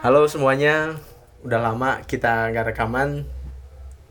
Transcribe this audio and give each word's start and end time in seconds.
Halo 0.00 0.24
semuanya, 0.24 0.96
udah 1.40 1.60
lama 1.60 1.90
kita 2.04 2.50
nggak 2.52 2.74
rekaman. 2.74 3.24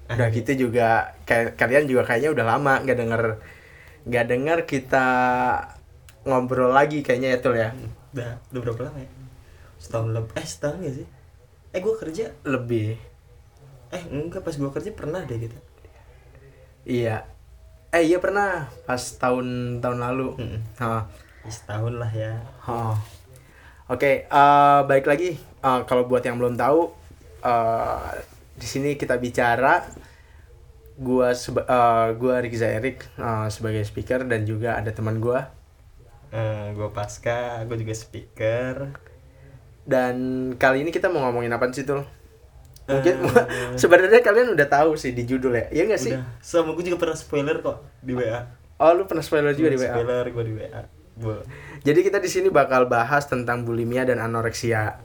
Udah 0.10 0.28
gitu 0.34 0.68
juga 0.68 1.14
kayak 1.24 1.54
kalian 1.54 1.86
juga 1.86 2.02
kayaknya 2.06 2.34
udah 2.34 2.46
lama 2.46 2.74
nggak 2.82 2.98
denger 2.98 3.24
nggak 4.10 4.26
denger 4.26 4.60
kita 4.66 5.08
ngobrol 6.26 6.73
lagi 6.73 7.06
kayaknya 7.06 7.38
ya 7.38 7.40
Tul 7.40 7.56
ya. 7.58 7.70
Udah, 8.10 8.42
udah 8.50 8.62
berapa 8.66 8.82
lama 8.90 9.00
ya? 9.00 9.10
Setahun 9.80 10.10
lebih, 10.12 10.34
eh 10.36 10.48
setahun 10.50 10.76
gak 10.82 10.96
sih? 10.98 11.08
Eh 11.70 11.80
gue 11.80 11.96
kerja, 11.96 12.26
Lebih. 12.44 12.98
eh 13.90 14.04
enggak 14.09 14.42
pas 14.42 14.54
gue 14.54 14.70
kerja 14.70 14.92
pernah 14.94 15.22
deh 15.23 15.38
gitu 15.38 15.58
Iya. 16.86 17.26
Eh 17.90 18.06
iya 18.06 18.18
pernah 18.22 18.70
pas 18.86 19.02
tahun 19.02 19.78
tahun 19.78 20.00
lalu. 20.02 20.28
Hah. 20.78 21.06
Ya, 21.46 21.50
Setahun 21.50 21.94
lah 21.98 22.09
ya 22.09 22.38
Oh. 22.66 22.98
Oke, 23.90 24.26
eh, 24.26 24.80
baik 24.86 25.06
lagi. 25.06 25.38
Eh, 25.38 25.80
kalau 25.86 26.06
buat 26.06 26.22
yang 26.22 26.38
belum 26.38 26.54
tahu, 26.54 26.94
eh, 27.44 28.10
di 28.60 28.68
sini 28.68 28.90
kita 29.00 29.16
bicara. 29.18 29.84
Gua 31.00 31.32
seba- 31.32 31.64
eh, 31.64 32.08
gua 32.20 32.36
Riza 32.44 32.68
Erik 32.68 32.98
eh, 33.18 33.48
sebagai 33.56 33.84
speaker 33.88 34.28
dan 34.28 34.44
juga 34.44 34.76
ada 34.80 34.92
teman 34.92 35.18
gua 35.23 35.48
eh 36.30 36.66
Gue 36.78 36.90
pasca, 36.94 37.66
gue 37.66 37.78
juga 37.81 37.94
speaker 37.98 38.76
dan 39.90 40.16
kali 40.62 40.86
ini 40.86 40.92
kita 40.94 41.09
mau 41.09 41.26
ngomongin 41.26 41.50
apa 41.50 41.66
sih 41.73 41.81
tuh? 41.81 42.06
Mungkin 42.90 43.16
Eh, 43.22 43.78
sebenarnya 43.78 44.22
kalian 44.26 44.53
udah 44.58 44.68
tahu 44.70 44.98
sih 44.98 45.14
di 45.14 45.26
judul 45.26 45.53
ya, 45.53 45.66
iya 45.74 45.84
nggak 45.86 46.02
sih? 46.02 46.14
Udah, 46.18 46.26
sama 46.42 46.74
gue 46.74 46.84
juga 46.90 46.98
pernah 47.02 47.18
spoiler 47.18 47.58
kok 47.62 47.78
di 48.02 48.14
WA 48.18 48.42
Oh 48.81 48.92
lu 48.98 49.06
pernah 49.09 49.22
spoiler 49.26 49.53
juga 49.53 49.70
di 49.74 49.78
WA. 49.78 49.94
Spoiler 49.94 50.26
gue 50.30 50.44
di 50.46 50.53
WA 50.58 50.81
Gua- 51.20 51.46
Jadi 51.86 52.00
kita 52.06 52.18
di 52.22 52.30
sini 52.31 52.48
bakal 52.50 52.86
bahas 52.90 53.26
tentang 53.30 53.66
bulimia 53.66 54.06
dan 54.09 54.22
anoreksia. 54.22 55.02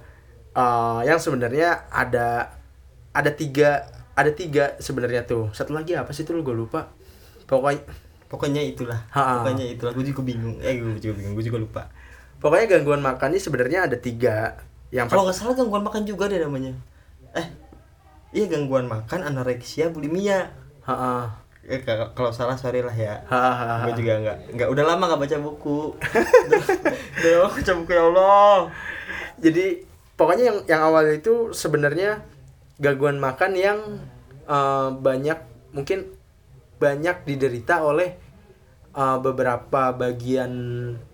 Eh, 0.54 1.00
yang 1.04 1.18
sebenarnya 1.18 1.90
ada 1.90 2.54
ada 3.10 3.30
tiga 3.34 3.90
ada 4.14 4.30
tiga 4.30 4.78
sebenarnya 4.78 5.26
tuh. 5.26 5.50
Satu 5.50 5.74
lagi 5.74 5.98
apa 5.98 6.14
sih 6.14 6.22
tuh? 6.22 6.38
Gue 6.40 6.54
lupa. 6.54 6.94
Pokoknya 7.44 7.82
Pokoknya 8.30 8.62
itulah. 8.62 8.98
Ha-ha. 9.14 9.42
Pokoknya 9.42 9.66
itulah, 9.74 9.94
gue 9.94 10.10
juga 10.10 10.22
bingung. 10.26 10.58
Eh 10.58 10.78
gue 10.78 10.98
juga 10.98 11.14
bingung, 11.22 11.34
gue 11.38 11.44
juga 11.46 11.58
lupa. 11.58 11.82
Pokoknya 12.42 12.66
gangguan 12.78 12.98
makan 12.98 13.30
ini 13.30 13.38
sebenarnya 13.38 13.86
ada 13.86 13.94
tiga. 13.94 14.58
Yang 14.90 15.10
Kalau 15.10 15.22
nggak 15.26 15.36
salah 15.36 15.54
gangguan 15.54 15.82
makan 15.82 16.02
juga 16.02 16.26
deh 16.26 16.38
namanya. 16.38 16.74
Eh, 17.34 17.46
iya 18.30 18.46
gangguan 18.46 18.86
makan, 18.86 19.22
anoreksia, 19.22 19.90
bulimia. 19.90 20.50
Ha-ha. 20.82 21.30
Eh, 21.62 21.78
k- 21.80 22.10
kalau 22.12 22.30
salah 22.30 22.58
sorry 22.58 22.82
lah 22.82 22.92
ya. 22.92 23.22
Gue 23.86 24.02
juga 24.02 24.12
nggak 24.20 24.38
nggak 24.54 24.68
udah 24.70 24.84
lama 24.84 25.04
nggak 25.14 25.20
baca 25.26 25.36
buku. 25.38 25.78
Udah 25.94 26.62
udah 27.22 27.30
lama 27.38 27.50
baca 27.54 27.72
buku 27.74 27.90
ya 27.90 28.02
Allah. 28.02 28.58
Jadi 29.38 29.66
pokoknya 30.14 30.44
yang 30.50 30.58
yang 30.66 30.82
awal 30.86 31.04
itu 31.10 31.50
sebenarnya 31.50 32.22
gangguan 32.78 33.18
makan 33.18 33.52
yang 33.54 33.78
eh, 34.46 34.88
banyak 34.90 35.38
mungkin 35.74 36.14
banyak 36.78 37.22
diderita 37.24 37.82
oleh 37.82 38.14
eh, 38.94 39.18
beberapa 39.22 39.94
bagian 39.94 40.52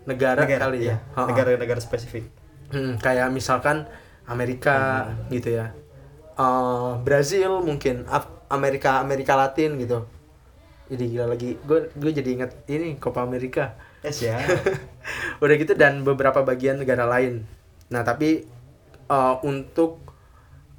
negara, 0.05 0.45
kali 0.45 0.89
ya. 0.89 0.97
Ha-ha. 1.15 1.29
negara-negara 1.29 1.81
spesifik 1.81 2.27
Hmm, 2.71 2.95
kayak 3.03 3.35
misalkan 3.35 3.83
Amerika 4.23 5.11
gitu 5.27 5.59
ya. 5.59 5.75
Eh, 6.39 6.91
Brazil 7.03 7.59
mungkin 7.59 8.07
Af- 8.07 8.31
Amerika 8.47 9.03
Amerika 9.03 9.35
Latin 9.35 9.75
gitu. 9.75 10.07
Jadi 10.87 11.03
gila 11.11 11.27
lagi. 11.27 11.59
Gue 11.67 11.91
gue 11.91 12.11
jadi 12.15 12.29
inget 12.31 12.51
ini 12.71 12.95
Copa 12.95 13.27
Amerika. 13.27 13.75
es 14.01 14.23
ya 14.25 14.39
Udah 15.43 15.55
gitu 15.59 15.75
dan 15.75 16.01
beberapa 16.07 16.41
bagian 16.41 16.79
negara 16.81 17.05
lain. 17.05 17.43
Nah, 17.91 18.01
tapi 18.07 18.47
eh, 19.11 19.35
untuk 19.43 19.99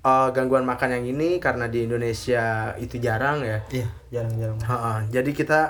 eh, 0.00 0.28
gangguan 0.32 0.64
makan 0.64 0.96
yang 0.96 1.04
ini 1.12 1.36
karena 1.36 1.68
di 1.68 1.84
Indonesia 1.84 2.72
itu 2.80 2.96
jarang 2.96 3.44
ya. 3.44 3.60
iya 3.68 3.88
jarang-jarang 4.08 4.58
Ha-ha. 4.64 4.92
Jadi 5.12 5.30
kita 5.36 5.60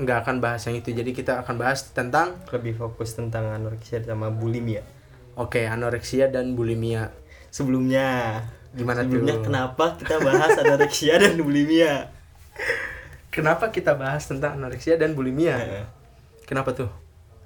nggak 0.00 0.18
akan 0.24 0.36
bahas 0.40 0.64
yang 0.64 0.76
itu. 0.80 0.92
Jadi 0.96 1.12
kita 1.12 1.44
akan 1.44 1.54
bahas 1.60 1.84
tentang 1.92 2.40
lebih 2.52 2.76
fokus 2.76 3.12
tentang 3.16 3.48
anoreksia 3.52 4.00
sama 4.04 4.32
bulimia 4.32 4.96
oke 5.36 5.60
anoreksia 5.68 6.32
dan 6.32 6.56
bulimia. 6.56 7.12
sebelumnya 7.52 8.40
Gimana 8.76 9.04
sebelumnya 9.04 9.40
tuh? 9.40 9.44
kenapa 9.48 9.84
kita 9.96 10.16
bahas 10.20 10.52
anoreksia 10.64 11.14
dan 11.20 11.36
bulimia 11.38 12.10
Kenapa 13.28 13.68
kita 13.68 13.92
bahas 13.92 14.24
tentang 14.24 14.56
anoreksia 14.56 14.96
dan 14.96 15.12
bulimia? 15.12 15.84
Kenapa 16.48 16.72
tuh? 16.72 16.88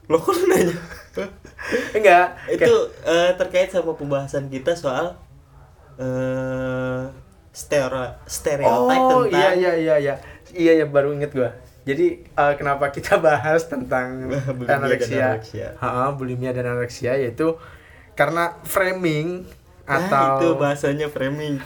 lo 0.06 0.22
kok 0.22 0.38
nanya 0.46 0.74
Enggak. 1.96 2.38
itu 2.50 2.74
eh, 3.06 3.30
terkait 3.34 3.68
sama 3.70 3.94
pembahasan 3.98 4.46
kita 4.46 4.74
soal 4.74 5.18
eh 6.00 7.02
stereo 7.50 8.14
stereotip 8.24 9.00
oh 9.02 9.26
tentang 9.26 9.34
iya 9.34 9.50
iya 9.52 9.72
iya 9.74 9.94
iya 9.98 10.14
iya 10.54 10.72
ya 10.82 10.86
baru 10.86 11.12
inget 11.14 11.34
gua. 11.34 11.50
Jadi 11.82 12.22
eh, 12.22 12.54
kenapa 12.54 12.94
kita 12.94 13.18
bahas 13.26 13.66
tentang 13.66 14.30
Bulimia 14.56 14.68
dan 14.70 14.78
anoreksia? 14.80 15.24
anoreksia. 15.34 15.68
Ha, 15.82 16.14
bulimia 16.14 16.50
dan 16.54 16.66
anoreksia 16.70 17.18
yaitu 17.18 17.58
karena 18.14 18.58
framing 18.64 19.46
Nah, 19.90 20.06
atau 20.06 20.38
itu 20.38 20.48
bahasanya 20.54 21.10
framing. 21.10 21.58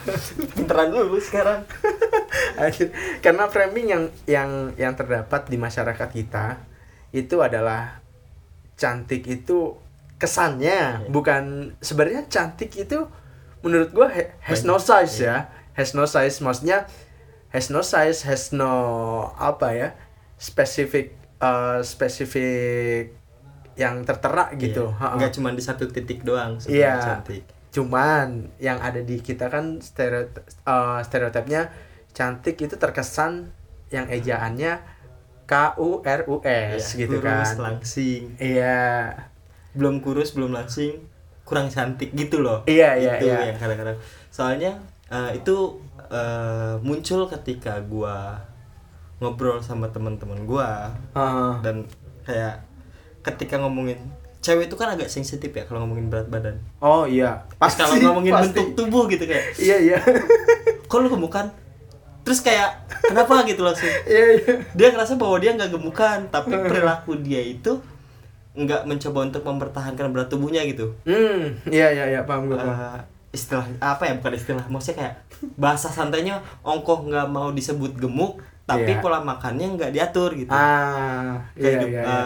Pinteran 0.57 0.89
dulu 0.89 1.21
sekarang. 1.21 1.61
Karena 3.21 3.45
framing 3.45 3.85
yang 3.85 4.03
yang 4.25 4.49
yang 4.81 4.97
terdapat 4.97 5.45
di 5.45 5.61
masyarakat 5.61 6.09
kita 6.09 6.57
itu 7.13 7.37
adalah 7.45 8.01
cantik 8.75 9.23
itu 9.23 9.75
kesannya 10.15 10.79
Iya. 11.01 11.09
bukan 11.09 11.43
sebenarnya 11.79 12.27
cantik 12.27 12.71
itu 12.73 13.03
menurut 13.59 13.91
gua 13.91 14.07
ha- 14.07 14.31
has 14.41 14.63
no 14.63 14.77
size 14.77 15.19
ya 15.21 15.47
has 15.73 15.91
no 15.91 16.05
size 16.05 16.39
maksudnya 16.39 16.87
has 17.49 17.67
no 17.67 17.79
size 17.79 18.23
has 18.23 18.51
no 18.51 18.71
apa 19.33 19.67
ya 19.71 19.89
spesifik 20.37 21.11
eh, 21.37 21.79
spesifik 21.81 23.11
yang 23.75 24.03
tertera 24.03 24.55
gitu 24.55 24.87
Iya. 24.87 24.99
Ha-ha. 25.01 25.15
Nggak 25.17 25.31
cuma 25.33 25.49
di 25.51 25.59
satu 25.59 25.83
titik 25.85 26.23
doang 26.23 26.55
sebenarnya 26.57 26.79
Iya. 26.89 26.93
cantik. 27.01 27.43
Cuman 27.69 28.27
yang 28.57 28.79
ada 28.79 29.01
di 29.01 29.19
kita 29.19 29.47
kan 29.47 29.79
stereo 29.79 30.31
eh, 30.63 30.99
stereotipnya 31.01 31.71
cantik 32.11 32.55
itu 32.57 32.75
terkesan 32.75 33.51
yang 33.89 34.07
ejaannya 34.07 34.79
K 35.45 35.53
U 35.77 36.01
R 36.01 36.19
U 36.25 36.41
S 36.41 36.97
Iya, 36.97 37.05
gitu 37.05 37.21
kurus, 37.21 37.53
kan. 37.53 37.55
langsing. 37.61 38.21
Iya. 38.37 39.13
Belum 39.77 40.01
kurus, 40.01 40.33
belum 40.33 40.49
langsing, 40.49 41.05
kurang 41.45 41.69
cantik 41.69 42.11
gitu 42.13 42.41
loh. 42.41 42.65
Iya, 42.65 42.97
iya, 42.97 43.13
itu 43.21 43.29
iya. 43.29 43.53
yang 43.53 43.57
kadang-kadang. 43.57 43.97
Soalnya 44.33 44.81
eh, 45.07 45.37
itu 45.37 45.77
eh, 46.09 46.73
muncul 46.81 47.29
ketika 47.29 47.77
gua 47.85 48.41
ngobrol 49.15 49.61
sama 49.61 49.87
teman-teman 49.87 50.43
gua 50.43 50.91
Heeh. 51.15 51.51
dan 51.63 51.75
kayak 52.27 52.65
ketika 53.23 53.55
ngomongin 53.57 53.95
cewek 54.43 54.67
itu 54.69 54.75
kan 54.75 54.93
agak 54.93 55.09
sensitif 55.09 55.49
ya 55.49 55.63
kalau 55.65 55.81
ngomongin 55.81 56.11
berat 56.11 56.27
badan. 56.27 56.59
oh 56.77 57.07
iya. 57.07 57.47
Pas 57.57 57.73
kalau 57.73 57.95
ngomongin 57.97 58.33
pasti. 58.35 58.53
bentuk 58.53 58.67
tubuh 58.75 59.07
gitu 59.07 59.25
kayak 59.25 59.55
Iya 59.57 59.77
iya. 59.81 59.97
kok 60.85 60.97
lu 61.01 61.09
gemukan 61.09 61.49
terus 62.25 62.41
kayak 62.41 62.73
kenapa 63.03 63.41
gitu 63.47 63.61
langsung 63.61 63.85
Iya 64.03 64.25
iya. 64.35 64.53
dia 64.73 64.87
ngerasa 64.89 65.13
bahwa 65.15 65.37
dia 65.37 65.53
nggak 65.53 65.71
gemukan 65.71 66.19
tapi 66.27 66.51
perilaku 66.67 67.15
dia 67.17 67.39
itu 67.39 67.77
nggak 68.51 68.83
mencoba 68.83 69.19
untuk 69.23 69.43
mempertahankan 69.43 70.09
berat 70.09 70.27
tubuhnya 70.27 70.63
gitu 70.63 70.95
Hmm, 71.03 71.53
iya 71.65 71.91
iya 71.91 72.05
iya 72.09 72.21
paham 72.23 72.47
gue. 72.47 72.55
Eh, 72.55 72.99
istilah 73.31 73.67
apa 73.77 74.03
ya 74.05 74.15
bukan 74.15 74.33
istilah 74.33 74.65
maksudnya 74.65 74.95
kayak 74.97 75.13
bahasa 75.53 75.87
santainya 75.87 76.35
ongkoh 76.61 77.05
nggak 77.05 77.27
mau 77.27 77.51
disebut 77.51 77.93
gemuk 77.93 78.39
tapi 78.63 78.89
Iya. 78.89 78.97
pola 78.97 79.19
makannya 79.19 79.75
nggak 79.75 79.91
diatur 79.91 80.33
gitu 80.33 80.49
ah, 80.49 81.37
iya 81.53 81.67
kayak 81.77 81.83
iya. 81.83 81.99
eh, 81.99 82.01
iya. 82.01 82.19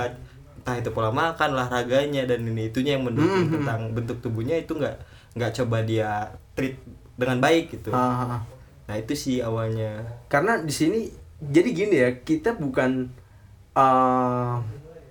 entah 0.56 0.76
itu 0.78 0.90
pola 0.90 1.10
makan 1.10 1.50
olahraganya 1.52 2.24
dan 2.24 2.46
ini 2.46 2.70
itunya 2.70 2.94
yang 2.94 3.04
mendukung 3.04 3.44
Mhm. 3.44 3.54
tentang 3.60 3.82
bentuk 3.92 4.18
tubuhnya 4.22 4.56
itu 4.56 4.72
nggak 4.72 4.96
nggak 5.34 5.52
coba 5.58 5.78
dia 5.82 6.30
treat 6.54 6.78
dengan 7.18 7.42
baik 7.42 7.74
gitu 7.74 7.90
Ah, 7.90 8.38
ah. 8.38 8.42
Nah 8.90 8.98
itu 8.98 9.14
sih 9.14 9.38
awalnya. 9.46 10.02
Karena 10.26 10.58
di 10.58 10.74
sini 10.74 11.06
jadi 11.38 11.70
gini 11.70 11.96
ya 12.02 12.10
kita 12.26 12.58
bukan 12.58 13.06
eh 13.78 14.54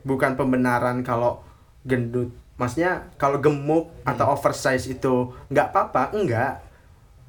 bukan 0.02 0.34
pembenaran 0.34 1.06
kalau 1.06 1.46
gendut. 1.86 2.34
Maksudnya 2.58 3.14
kalau 3.14 3.38
gemuk 3.38 3.94
atau 4.02 4.34
oversize 4.34 4.90
itu 4.90 5.30
nggak 5.46 5.70
apa-apa 5.70 6.18
enggak. 6.18 6.66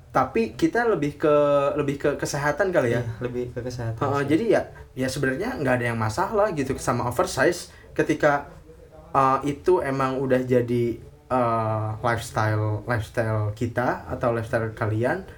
Tapi 0.09 0.57
kita 0.57 0.89
lebih 0.89 1.21
ke 1.21 1.35
lebih 1.77 2.01
ke 2.01 2.09
kesehatan 2.17 2.73
kali 2.73 2.97
ya. 2.97 3.05
Iya, 3.05 3.21
lebih 3.21 3.53
ke 3.53 3.61
kesehatan 3.61 4.01
sih. 4.01 4.25
jadi 4.25 4.45
ya 4.49 4.61
ya 4.97 5.05
sebenarnya 5.05 5.53
nggak 5.61 5.75
ada 5.77 5.85
yang 5.93 5.99
masalah 6.01 6.49
gitu 6.57 6.73
sama 6.81 7.05
oversize 7.05 7.69
ketika 7.93 8.49
uh, 9.13 9.37
itu 9.45 9.85
emang 9.85 10.17
udah 10.17 10.41
jadi 10.41 10.97
uh, 11.29 12.01
lifestyle 12.01 12.81
lifestyle 12.89 13.53
kita 13.53 14.09
atau 14.09 14.33
lifestyle 14.33 14.73
kalian 14.73 15.29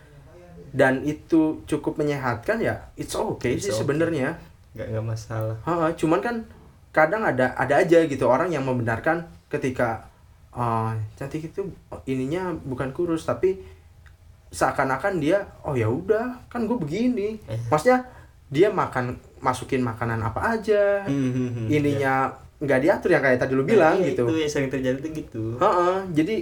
dan 0.72 1.04
itu 1.04 1.62
cukup 1.66 1.98
menyehatkan 1.98 2.58
ya 2.58 2.88
it's 2.96 3.12
okay 3.14 3.56
It's 3.56 3.64
sih 3.64 3.72
okay. 3.72 3.80
sebenarnya 3.80 4.40
nggak 4.72 4.88
nggak 4.90 5.06
masalah 5.06 5.56
Heeh, 5.62 5.90
cuman 5.96 6.20
kan 6.20 6.36
kadang 6.90 7.22
ada 7.22 7.52
ada 7.54 7.76
aja 7.78 8.00
gitu 8.02 8.24
orang 8.26 8.48
yang 8.48 8.64
membenarkan 8.64 9.24
ketika 9.48 10.08
uh, 10.52 10.92
cantik 11.14 11.44
itu 11.46 11.68
ininya 12.06 12.52
bukan 12.58 12.92
kurus 12.92 13.24
tapi 13.24 13.60
seakan-akan 14.48 15.18
dia 15.18 15.44
oh 15.62 15.72
ya 15.72 15.88
udah 15.88 16.48
kan 16.48 16.64
gue 16.64 16.76
begini 16.76 17.40
Eh. 17.46 17.60
maksudnya 17.68 18.04
dia 18.48 18.68
makan 18.68 19.16
masukin 19.40 19.80
makanan 19.80 20.20
apa 20.20 20.56
aja 20.56 21.04
Hmm, 21.04 21.68
ininya 21.68 22.32
nggak 22.60 22.80
diatur 22.80 23.10
yang 23.10 23.24
kayak 23.24 23.40
tadi 23.40 23.54
lu 23.54 23.64
bilang 23.64 23.96
Nah, 23.96 24.04
iya, 24.04 24.12
gitu 24.12 24.24
itu 24.26 24.36
yang 24.38 24.52
sering 24.52 24.70
terjadi 24.70 24.98
tuh 25.00 25.12
gitu 25.12 25.44
Heeh, 25.58 25.96
jadi 26.14 26.36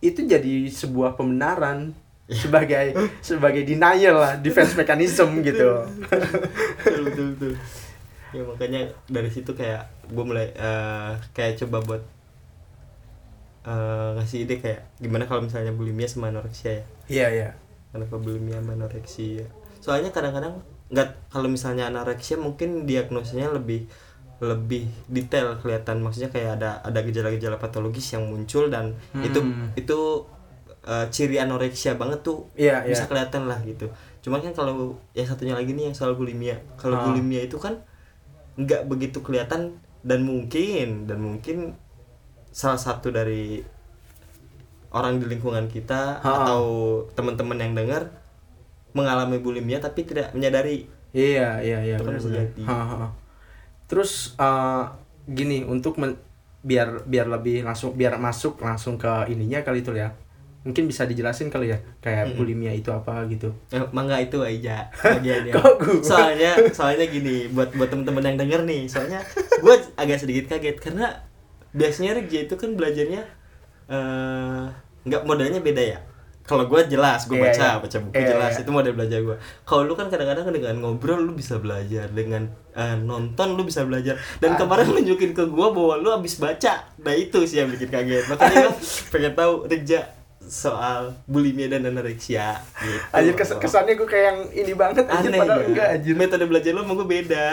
itu 0.00 0.20
jadi 0.24 0.54
sebuah 0.68 1.14
pembenaran 1.14 1.90
Iya. 1.90 2.11
sebagai 2.42 2.86
sebagai 3.20 3.62
denial 3.62 4.16
lah 4.16 4.32
defense 4.38 4.72
mechanism 4.74 5.40
gitu. 5.40 5.84
Betul 6.82 7.00
betul 7.06 7.26
betul. 7.36 7.52
Ya 8.32 8.42
makanya 8.42 8.80
dari 9.06 9.28
situ 9.28 9.52
kayak 9.52 9.84
gue 10.08 10.24
mulai 10.24 10.48
eh, 10.50 11.12
kayak 11.32 11.60
coba 11.60 11.78
buat 11.84 12.02
eh, 13.64 14.08
ngasih 14.18 14.38
ide 14.44 14.56
kayak 14.58 14.80
gimana 14.98 15.24
kalau 15.28 15.44
misalnya 15.44 15.70
bulimia 15.72 16.08
sama 16.08 16.32
anoreksia 16.32 16.80
ya? 16.80 16.84
Iya 17.08 17.26
iya. 17.30 17.50
Kenapa 17.92 18.16
bulimia 18.16 18.58
sama 18.58 18.72
anoreksia? 18.74 19.44
Soalnya 19.78 20.10
kadang-kadang 20.10 20.58
nggak 20.88 21.08
kalau 21.28 21.48
misalnya 21.48 21.88
anoreksia 21.88 22.36
mungkin 22.36 22.84
diagnosanya 22.88 23.52
lebih 23.52 23.84
lebih 24.42 24.90
detail 25.06 25.54
kelihatan. 25.60 26.02
Maksudnya 26.02 26.32
kayak 26.32 26.58
ada 26.58 26.82
ada 26.82 27.00
gejala-gejala 27.04 27.60
patologis 27.62 28.10
yang 28.10 28.26
muncul 28.26 28.66
dan 28.66 28.96
itu 29.14 29.38
Hmm. 29.38 29.70
itu 29.78 29.98
eh, 30.84 31.06
ciri 31.10 31.36
anoreksia 31.38 31.94
banget 31.94 32.20
tuh 32.22 32.46
Iya, 32.54 32.82
bisa 32.84 33.04
iya. 33.04 33.10
kelihatan 33.10 33.42
lah 33.46 33.58
gitu 33.62 33.86
cuman 34.22 34.38
kan 34.38 34.52
kalau 34.54 34.94
yang 35.12 35.26
satunya 35.26 35.54
lagi 35.54 35.74
nih 35.74 35.90
yang 35.90 35.96
soal 35.96 36.14
bulimia 36.14 36.54
kalau 36.78 36.94
Ah. 36.94 37.04
bulimia 37.10 37.42
itu 37.42 37.58
kan 37.58 37.74
nggak 38.54 38.86
begitu 38.86 39.18
kelihatan 39.18 39.78
dan 40.02 40.20
mungkin 40.22 41.06
dan 41.06 41.18
mungkin 41.18 41.74
salah 42.52 42.78
satu 42.78 43.08
dari 43.10 43.64
orang 44.92 45.16
di 45.18 45.26
lingkungan 45.26 45.66
kita 45.66 46.20
atau 46.20 46.62
teman-teman 47.16 47.56
yang 47.56 47.72
dengar 47.72 48.12
mengalami 48.92 49.40
bulimia 49.40 49.80
tapi 49.80 50.04
tidak 50.04 50.36
menyadari 50.36 50.86
Iya, 51.12 51.60
iya, 51.60 51.78
iya. 51.84 51.96
Itu 52.00 52.08
kan 52.08 52.16
benar, 52.16 52.20
bisa 52.24 52.28
benar. 52.32 52.40
jadi. 52.40 52.62
Ha, 52.64 52.72
ha, 52.74 52.96
ha. 53.04 53.08
Terus 53.84 54.12
eh, 54.34 54.84
gini 55.28 55.60
untuk 55.60 56.00
men- 56.00 56.16
biar 56.64 57.04
biar 57.04 57.26
lebih 57.28 57.66
langsung 57.68 57.92
biar 57.92 58.16
masuk 58.16 58.56
langsung 58.62 58.96
ke 58.96 59.28
ininya 59.28 59.60
kali 59.60 59.84
itu 59.84 59.92
ya. 59.92 60.08
Mungkin 60.62 60.86
bisa 60.86 61.02
dijelasin 61.04 61.50
kali 61.50 61.74
ya 61.74 61.78
kayak 61.98 62.38
bulimia 62.38 62.70
itu 62.70 62.88
apa 62.88 63.26
gitu. 63.26 63.50
Eh, 63.68 63.82
mangga 63.90 64.14
itu 64.16 64.38
aja 64.38 64.86
bagiannya. 64.94 65.54
Soalnya 66.08 66.54
soalnya 66.70 67.06
gini 67.06 67.50
buat 67.50 67.74
buat 67.74 67.90
temen-temen 67.90 68.22
yang 68.22 68.38
denger 68.38 68.60
nih 68.62 68.86
soalnya 68.86 69.18
gue 69.58 69.74
agak 69.98 70.22
sedikit 70.22 70.54
kaget 70.54 70.78
karena 70.78 71.10
biasanya 71.74 72.14
Rija 72.14 72.46
itu 72.46 72.54
kan 72.54 72.78
belajarnya 72.78 73.22
eh 73.90 74.64
nggak 75.02 75.22
modelnya 75.26 75.58
beda 75.58 75.82
ya? 75.82 75.98
Kalau 76.42 76.66
gue 76.66 76.80
jelas 76.90 77.30
gue 77.30 77.38
Iya, 77.38 77.44
baca 77.54 77.66
iya. 77.66 77.78
baca 77.78 77.96
buku 78.02 78.14
Iya, 78.18 78.28
jelas 78.34 78.52
iya. 78.58 78.62
itu 78.66 78.70
model 78.74 78.94
belajar 78.98 79.18
gue 79.22 79.36
kalau 79.62 79.82
lu 79.86 79.94
kan 79.94 80.10
kadang-kadang 80.10 80.50
dengan 80.50 80.74
ngobrol 80.82 81.22
lu 81.22 81.38
bisa 81.38 81.62
belajar 81.62 82.10
dengan 82.10 82.50
eh, 82.74 82.98
nonton 82.98 83.54
lu 83.54 83.62
bisa 83.62 83.82
belajar. 83.86 84.18
Dan 84.38 84.58
kemarin 84.58 84.90
lu 84.90 85.02
nunjukin 85.02 85.34
ke 85.34 85.44
gue 85.46 85.66
bahwa 85.70 85.94
lu 85.98 86.10
habis 86.10 86.38
baca. 86.38 86.86
Nah 86.98 87.14
itu 87.14 87.46
sih 87.46 87.62
yang 87.62 87.70
bikin 87.70 87.90
kaget. 87.90 88.26
Makanya 88.26 88.70
gue 88.70 88.74
pengen 89.14 89.32
tahu 89.34 89.52
Rija 89.66 90.00
soal 90.46 91.14
bulimia 91.24 91.70
dan 91.70 91.86
anoreksia 91.86 92.58
gitu. 92.78 92.98
Anjir 93.10 93.34
kes- 93.34 93.58
kesannya 93.58 93.94
gue 93.94 94.08
kayak 94.08 94.24
yang 94.24 94.38
ini 94.52 94.72
banget 94.72 95.04
anjir 95.06 95.30
aneh 95.30 95.40
padahal 95.40 95.60
ya? 95.60 95.66
enggak 95.68 95.88
anjir. 95.98 96.14
metode 96.14 96.44
belajar 96.46 96.70
lu 96.72 96.80
sama 96.82 96.92
gue 96.94 97.08
beda 97.08 97.48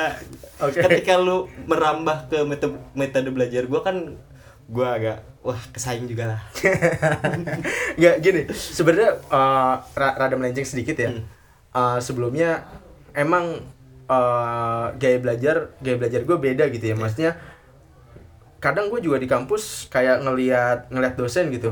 Oke. 0.59 0.79
ketika 0.83 1.13
lu 1.17 1.37
merambah 1.63 2.17
ke 2.27 2.37
metode 2.43 2.75
metode 2.93 3.29
belajar 3.31 3.63
gue 3.65 3.81
kan 3.81 3.95
gue 4.69 4.87
agak 4.87 5.17
wah 5.41 5.57
kesaing 5.71 6.05
juga 6.05 6.35
lah 6.35 6.41
Enggak 7.97 8.15
gini, 8.21 8.41
sebenarnya 8.51 9.17
ra- 9.95 10.15
rada 10.15 10.35
melenceng 10.35 10.67
sedikit 10.67 10.95
ya. 10.95 11.09
Hmm. 11.11 11.23
Eh, 11.69 11.99
sebelumnya 11.99 12.67
emang 13.11 13.59
eh, 14.05 14.85
gaya 14.95 15.17
belajar 15.17 15.55
gaya 15.79 15.95
belajar 15.97 16.21
gue 16.23 16.37
beda 16.37 16.67
gitu 16.69 16.85
ya. 16.85 16.95
Maksudnya 16.95 17.31
kadang 18.59 18.91
gue 18.91 18.99
juga 18.99 19.17
di 19.17 19.27
kampus 19.27 19.87
kayak 19.87 20.21
ngelihat 20.21 20.91
ngelihat 20.91 21.15
dosen 21.15 21.47
gitu. 21.49 21.71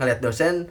Ngelihat 0.00 0.20
dosen 0.20 0.66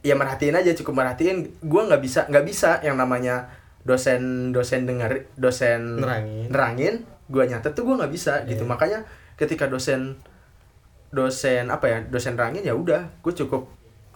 ya 0.00 0.12
merhatiin 0.14 0.54
aja 0.54 0.72
cukup 0.72 0.94
merhatiin 0.94 1.44
gue 1.58 1.82
nggak 1.82 1.98
bisa 1.98 2.24
nggak 2.26 2.40
bisa 2.42 2.80
yang 2.80 2.94
namanya 2.94 3.52
dosen 3.80 4.48
dosen 4.50 4.84
denger 4.84 5.28
dosen 5.34 5.98
Nerangin. 5.98 6.48
nerangin 6.48 6.94
gue 7.26 7.42
nyatet 7.42 7.72
tuh 7.72 7.84
gue 7.84 7.96
nggak 7.96 8.08
bisa 8.08 8.44
gitu 8.44 8.64
Iya. 8.64 8.70
makanya 8.70 8.98
ketika 9.34 9.64
dosen 9.66 10.16
dosen 11.10 11.68
apa 11.68 11.86
ya 11.86 11.98
dosen 12.02 12.32
nerangin 12.32 12.62
ya 12.62 12.72
udah 12.72 13.12
gue 13.18 13.32
cukup 13.34 13.68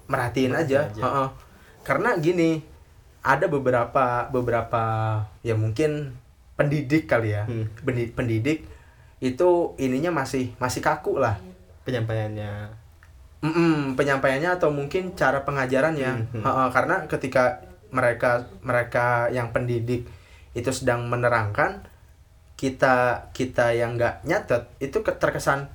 merhatiin 0.07 0.53
Merhatiin 0.53 0.53
aja, 0.55 0.81
aja. 0.87 1.03
Heeh. 1.03 1.29
karena 1.83 2.17
gini 2.17 2.65
ada 3.21 3.45
beberapa 3.45 4.29
beberapa 4.29 4.85
ya 5.41 5.53
mungkin 5.53 6.17
pendidik 6.55 7.05
kali 7.05 7.33
ya 7.33 7.45
Hmm. 7.45 7.69
Pendi- 7.79 8.09
pendidik 8.09 8.65
itu 9.19 9.49
ininya 9.77 10.12
masih 10.15 10.53
masih 10.57 10.81
kaku 10.81 11.17
lah 11.17 11.37
penyampaiannya 11.83 12.84
Mm-mm, 13.44 13.93
penyampaiannya 13.93 14.56
atau 14.56 14.73
mungkin 14.73 15.12
cara 15.12 15.44
pengajarannya 15.44 16.11
Hmm, 16.11 16.26
hmm. 16.32 16.43
Heeh, 16.43 16.69
karena 16.70 16.96
ketika 17.05 17.61
mereka 17.91 18.31
mereka 18.61 19.06
yang 19.29 19.52
pendidik 19.52 20.08
itu 20.52 20.70
sedang 20.70 21.05
menerangkan 21.05 21.85
kita 22.55 22.94
kita 23.31 23.70
yang 23.70 23.94
nggak 23.94 24.23
nyatet 24.23 24.64
itu 24.79 24.99
ke- 24.99 25.14
terkesan 25.14 25.67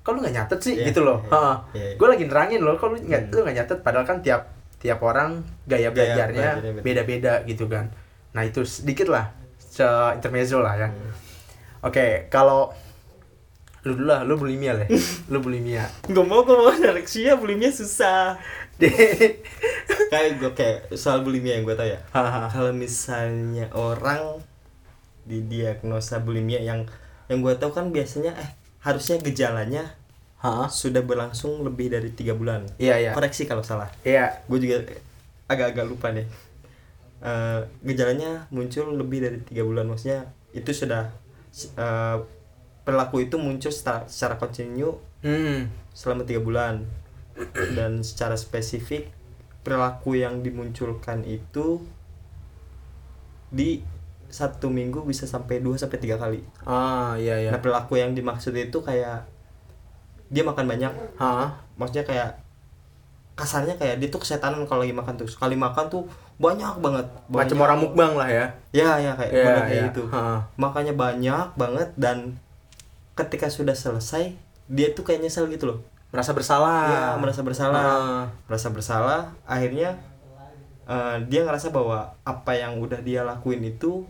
kok 0.00 0.12
lu 0.12 0.22
nggak 0.22 0.36
nyatet 0.36 0.58
sih 0.60 0.74
Iya, 0.74 0.86
gitu 0.86 1.02
loh 1.02 1.18
iya, 1.18 1.32
Heeh. 1.32 1.56
iya. 1.74 1.88
gue 1.96 2.06
lagi 2.06 2.24
nerangin 2.24 2.60
loh 2.60 2.76
kalau 2.76 2.94
lu 2.94 3.02
nggak 3.02 3.22
Hmm. 3.24 3.32
lu 3.32 3.40
nggak 3.42 3.56
nyatet 3.56 3.78
padahal 3.80 4.04
kan 4.04 4.18
tiap 4.20 4.42
tiap 4.76 5.00
orang 5.00 5.40
gaya 5.64 5.90
belajarnya 5.90 6.62
belajarnya 6.62 6.72
beda. 6.72 6.84
beda-beda 6.84 7.34
gitu 7.44 7.64
kan 7.66 7.90
nah 8.30 8.42
itu 8.42 8.62
sedikit 8.62 9.08
lah 9.08 9.32
se 9.58 9.82
intermezzo 10.14 10.60
lah 10.60 10.76
ya 10.76 10.88
Hmm. 10.88 11.10
oke 11.82 12.28
kalau 12.28 12.70
lu 13.86 13.94
dulu 13.94 14.10
lah 14.10 14.26
lu 14.26 14.34
bulimia 14.34 14.74
lah 14.74 14.86
lu 15.32 15.38
bulimia. 15.38 15.86
Gak 16.10 16.26
mau 16.26 16.42
gue 16.42 16.58
mau. 16.58 16.74
Anoreksia 16.74 17.38
bulimia 17.38 17.70
susah. 17.70 18.34
Kayak 20.12 20.30
gue 20.38 20.52
kayak 20.52 20.78
soal 20.98 21.24
bulimia 21.24 21.56
yang 21.56 21.64
gue 21.64 21.72
tau 21.78 21.88
ya. 21.88 22.02
Haha. 22.12 22.52
kalau 22.52 22.70
misalnya 22.76 23.72
orang 23.72 24.42
didiagnosa 25.24 26.22
bulimia 26.22 26.62
yang 26.62 26.86
yang 27.26 27.42
gue 27.42 27.54
tahu 27.58 27.74
kan 27.74 27.90
biasanya 27.90 28.36
eh 28.36 28.50
harusnya 28.84 29.18
gejalanya 29.18 29.96
Hah? 30.38 30.70
sudah 30.70 31.02
berlangsung 31.02 31.64
lebih 31.64 31.90
dari 31.90 32.12
tiga 32.12 32.36
bulan. 32.36 32.68
Iya, 32.76 32.94
iya. 33.00 33.12
koreksi 33.16 33.48
kalau 33.48 33.64
salah. 33.64 33.88
Iya. 34.04 34.44
gue 34.46 34.58
juga 34.60 34.76
agak-agak 35.48 35.86
lupa 35.88 36.12
deh. 36.12 36.28
Eh, 37.24 37.60
gejalanya 37.82 38.44
muncul 38.52 38.92
lebih 38.94 39.24
dari 39.24 39.38
tiga 39.42 39.64
bulan. 39.64 39.88
Maksudnya 39.88 40.30
itu 40.52 40.70
sudah 40.70 41.10
eh, 41.80 42.16
perilaku 42.86 43.18
itu 43.20 43.34
muncul 43.36 43.68
secara, 43.68 44.06
secara 44.06 44.38
kontinu 44.38 45.02
Hmm. 45.20 45.66
selama 45.90 46.22
tiga 46.22 46.38
bulan 46.38 46.86
dan 47.74 48.00
secara 48.00 48.38
spesifik 48.38 49.10
perilaku 49.60 50.14
yang 50.14 50.40
dimunculkan 50.40 51.26
itu 51.26 51.82
di 53.48 53.82
satu 54.26 54.68
minggu 54.68 55.02
bisa 55.02 55.24
sampai 55.24 55.58
2 55.58 55.74
sampai 55.76 55.98
tiga 55.98 56.14
kali. 56.16 56.42
Ah, 56.62 57.14
iya 57.16 57.38
iya. 57.38 57.50
Nah 57.50 57.58
perilaku 57.58 57.96
yang 57.96 58.12
dimaksud 58.12 58.52
itu 58.52 58.78
kayak 58.78 59.26
dia 60.26 60.42
makan 60.42 60.66
banyak, 60.66 60.90
Hah? 61.18 61.54
maksudnya 61.74 62.02
kayak 62.02 62.30
kasarnya 63.36 63.76
kayak 63.76 64.00
dia 64.00 64.08
tuh 64.08 64.18
kesetanan 64.18 64.64
kalau 64.64 64.82
lagi 64.82 64.96
makan 64.96 65.14
tuh 65.14 65.28
sekali 65.28 65.54
makan 65.54 65.86
tuh 65.86 66.02
banyak 66.36 66.74
banget. 66.80 67.06
Macam 67.26 67.56
Banyak. 67.56 67.62
orang 67.62 67.78
mukbang 67.78 68.12
lah 68.14 68.28
ya. 68.28 68.46
Ya 68.72 68.90
ya 68.98 69.12
kayak 69.14 69.32
Iya, 69.32 69.44
bener 69.44 69.62
kayak 69.62 69.72
iya. 69.72 69.86
gitu. 69.90 70.02
Ha. 70.10 70.22
Makanya 70.56 70.92
banyak 70.94 71.46
banget 71.54 71.88
dan 71.96 72.18
ketika 73.16 73.48
sudah 73.48 73.72
selesai 73.72 74.36
dia 74.66 74.92
tuh 74.92 75.02
kayak 75.02 75.24
nyesel 75.24 75.48
gitu 75.48 75.66
loh. 75.66 75.78
Merasa 76.12 76.30
bersalah. 76.30 76.84
Iya, 76.86 77.04
merasa 77.18 77.40
bersalah. 77.42 77.82
Ah. 77.82 78.24
Merasa 78.46 78.68
bersalah, 78.70 79.20
akhirnya 79.42 79.96
eh, 80.84 81.16
dia 81.26 81.42
ngerasa 81.42 81.70
bahwa 81.70 82.14
apa 82.22 82.52
yang 82.52 82.78
udah 82.78 83.00
dia 83.00 83.22
lakuin 83.22 83.64
itu 83.64 84.06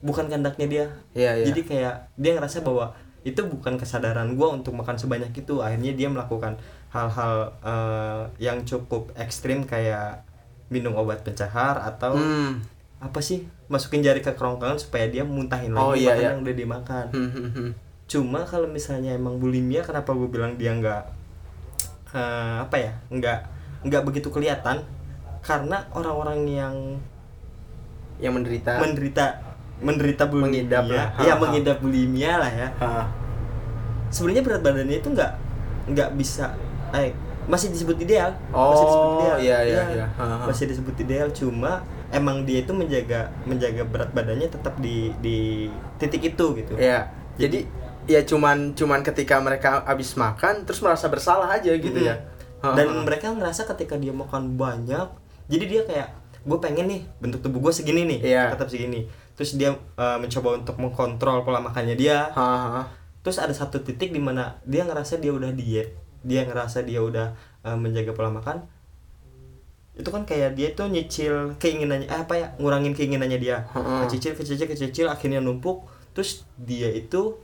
bukan 0.00 0.30
kehendaknya 0.30 0.66
dia. 0.66 0.86
Iya, 1.12 1.32
iya. 1.36 1.44
Jadi 1.50 1.60
kayak 1.64 1.94
dia 2.14 2.32
ngerasa 2.32 2.62
bahwa 2.62 2.94
itu 3.26 3.42
bukan 3.42 3.76
kesadaran 3.76 4.32
gua 4.32 4.54
untuk 4.54 4.72
makan 4.72 4.96
sebanyak 4.96 5.34
itu. 5.34 5.58
Akhirnya 5.58 5.92
dia 5.92 6.08
melakukan 6.08 6.56
hal-hal 6.88 7.52
eh, 7.60 8.22
yang 8.40 8.62
cukup 8.62 9.12
ekstrim 9.14 9.64
kayak 9.64 10.24
minum 10.68 10.92
obat 10.94 11.24
pencahar 11.24 11.80
atau 11.80 12.12
Hmm. 12.12 12.60
apa 12.98 13.20
sih 13.20 13.44
masukin 13.68 14.02
jari 14.02 14.20
ke 14.20 14.32
kerongkongan 14.32 14.76
supaya 14.76 15.08
dia 15.08 15.22
muntahin 15.22 15.72
lagi 15.72 15.84
Oh, 15.84 15.94
iya, 15.94 16.12
makanan 16.12 16.20
iya. 16.20 16.28
yang 16.28 16.40
udah 16.42 16.54
dimakan 16.56 17.04
Hmm, 17.08 17.30
hmm, 17.30 17.48
hmm. 17.56 17.70
Cuma 18.08 18.40
kalau 18.42 18.64
misalnya 18.66 19.12
emang 19.12 19.36
bulimia 19.36 19.84
kenapa 19.84 20.16
gue 20.16 20.26
bilang 20.26 20.56
dia 20.56 20.72
nggak 20.72 21.02
eh, 22.10 22.54
apa 22.64 22.76
ya 22.80 22.92
nggak 23.12 23.38
nggak 23.84 24.02
begitu 24.02 24.28
kelihatan? 24.32 24.80
Karena 25.38 25.86
orang-orang 25.94 26.40
yang 26.48 26.74
yang 28.18 28.34
menderita. 28.34 28.80
Menderita 28.82 29.26
menderita 29.78 30.26
bulimia. 30.26 30.66
Mengidap 30.66 30.84
lah. 30.90 31.06
ya 31.22 31.30
Ha-ha. 31.30 31.38
mengidap 31.38 31.76
bulimia 31.78 32.32
lah 32.42 32.50
ya. 32.50 32.68
Sebenarnya 34.08 34.42
berat 34.42 34.62
badannya 34.64 34.98
itu 34.98 35.08
nggak 35.12 35.32
nggak 35.88 36.10
bisa 36.18 36.52
eh 36.90 37.12
masih 37.48 37.70
disebut 37.72 37.96
ideal. 38.02 38.32
Oh, 38.50 38.72
masih 38.74 38.84
disebut 38.88 39.08
ideal. 39.14 39.38
iya, 39.38 39.58
iya, 39.62 39.78
Iya, 39.78 39.82
iya. 39.94 40.06
Ha-ha. 40.18 40.44
masih 40.48 40.64
disebut 40.68 40.94
ideal. 40.98 41.28
Cuma 41.30 41.84
emang 42.10 42.42
dia 42.42 42.64
itu 42.64 42.72
menjaga 42.74 43.30
menjaga 43.44 43.84
berat 43.84 44.10
badannya 44.10 44.48
tetap 44.48 44.74
di 44.80 45.12
di 45.20 45.68
titik 46.00 46.34
itu 46.34 46.46
gitu. 46.58 46.72
Ya 46.74 47.12
jadi 47.38 47.62
ya 48.08 48.24
cuman 48.24 48.72
cuman 48.72 49.00
ketika 49.02 49.36
mereka 49.38 49.84
habis 49.84 50.16
makan 50.16 50.64
terus 50.64 50.80
merasa 50.80 51.06
bersalah 51.06 51.52
aja 51.52 51.70
gitu 51.70 51.94
Mm. 51.94 52.08
ya 52.08 52.16
dan 52.58 52.90
mereka 53.04 53.30
ngerasa 53.30 53.68
ketika 53.68 53.94
dia 53.94 54.10
makan 54.10 54.56
banyak 54.56 55.06
jadi 55.46 55.64
dia 55.64 55.82
kayak 55.84 56.08
gue 56.42 56.58
pengen 56.58 56.88
nih 56.88 57.00
bentuk 57.18 57.38
tubuh 57.38 57.60
gue 57.60 57.72
segini 57.72 58.02
nih 58.04 58.20
Iya. 58.26 58.44
tetap 58.50 58.66
segini 58.66 59.04
terus 59.32 59.54
dia 59.54 59.70
eh, 59.76 60.16
mencoba 60.18 60.56
untuk 60.56 60.74
mengkontrol 60.74 61.44
pola 61.44 61.60
makannya 61.60 61.94
dia 61.94 62.32
Ha-ha. 62.32 62.88
terus 63.20 63.36
ada 63.36 63.52
satu 63.52 63.78
titik 63.78 64.08
di 64.08 64.18
mana 64.18 64.56
dia 64.64 64.82
ngerasa 64.82 65.16
dia 65.16 65.30
udah 65.30 65.52
diet 65.52 65.92
dia 66.24 66.42
ngerasa 66.42 66.82
dia 66.82 66.98
udah 66.98 67.36
eh, 67.62 67.76
menjaga 67.76 68.10
pola 68.10 68.32
makan 68.32 68.64
itu 69.94 70.08
kan 70.08 70.22
kayak 70.22 70.54
dia 70.54 70.70
tuh 70.72 70.86
nyicil 70.86 71.58
keinginannya 71.58 72.06
eh, 72.06 72.20
apa 72.20 72.34
ya 72.34 72.46
ngurangin 72.56 72.94
keinginannya 72.94 73.36
dia 73.36 73.66
Heeh. 73.68 74.06
kecil 74.06 74.32
kecil 74.32 74.54
kecil 74.58 75.06
akhirnya 75.06 75.38
numpuk 75.38 75.86
terus 76.10 76.42
dia 76.56 76.86
itu 76.88 77.34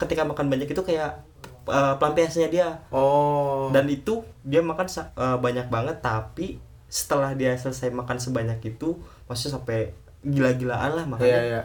ketika 0.00 0.26
makan 0.26 0.50
banyak 0.50 0.68
itu 0.70 0.82
kayak 0.82 1.22
eh, 1.68 1.94
pelampiasnya 1.96 2.48
dia. 2.50 2.82
Oh. 2.90 3.70
Dan 3.70 3.88
itu 3.90 4.26
dia 4.42 4.60
makan 4.60 4.86
eh, 4.88 5.38
banyak 5.38 5.66
banget 5.68 6.02
tapi 6.02 6.58
setelah 6.90 7.34
dia 7.34 7.56
selesai 7.58 7.90
makan 7.90 8.22
sebanyak 8.22 8.62
itu 8.62 8.94
maksudnya 9.26 9.58
sampai 9.58 9.90
gila-gilaan 10.22 10.94
lah 10.94 11.04
makanya 11.10 11.40
iya 11.42 11.62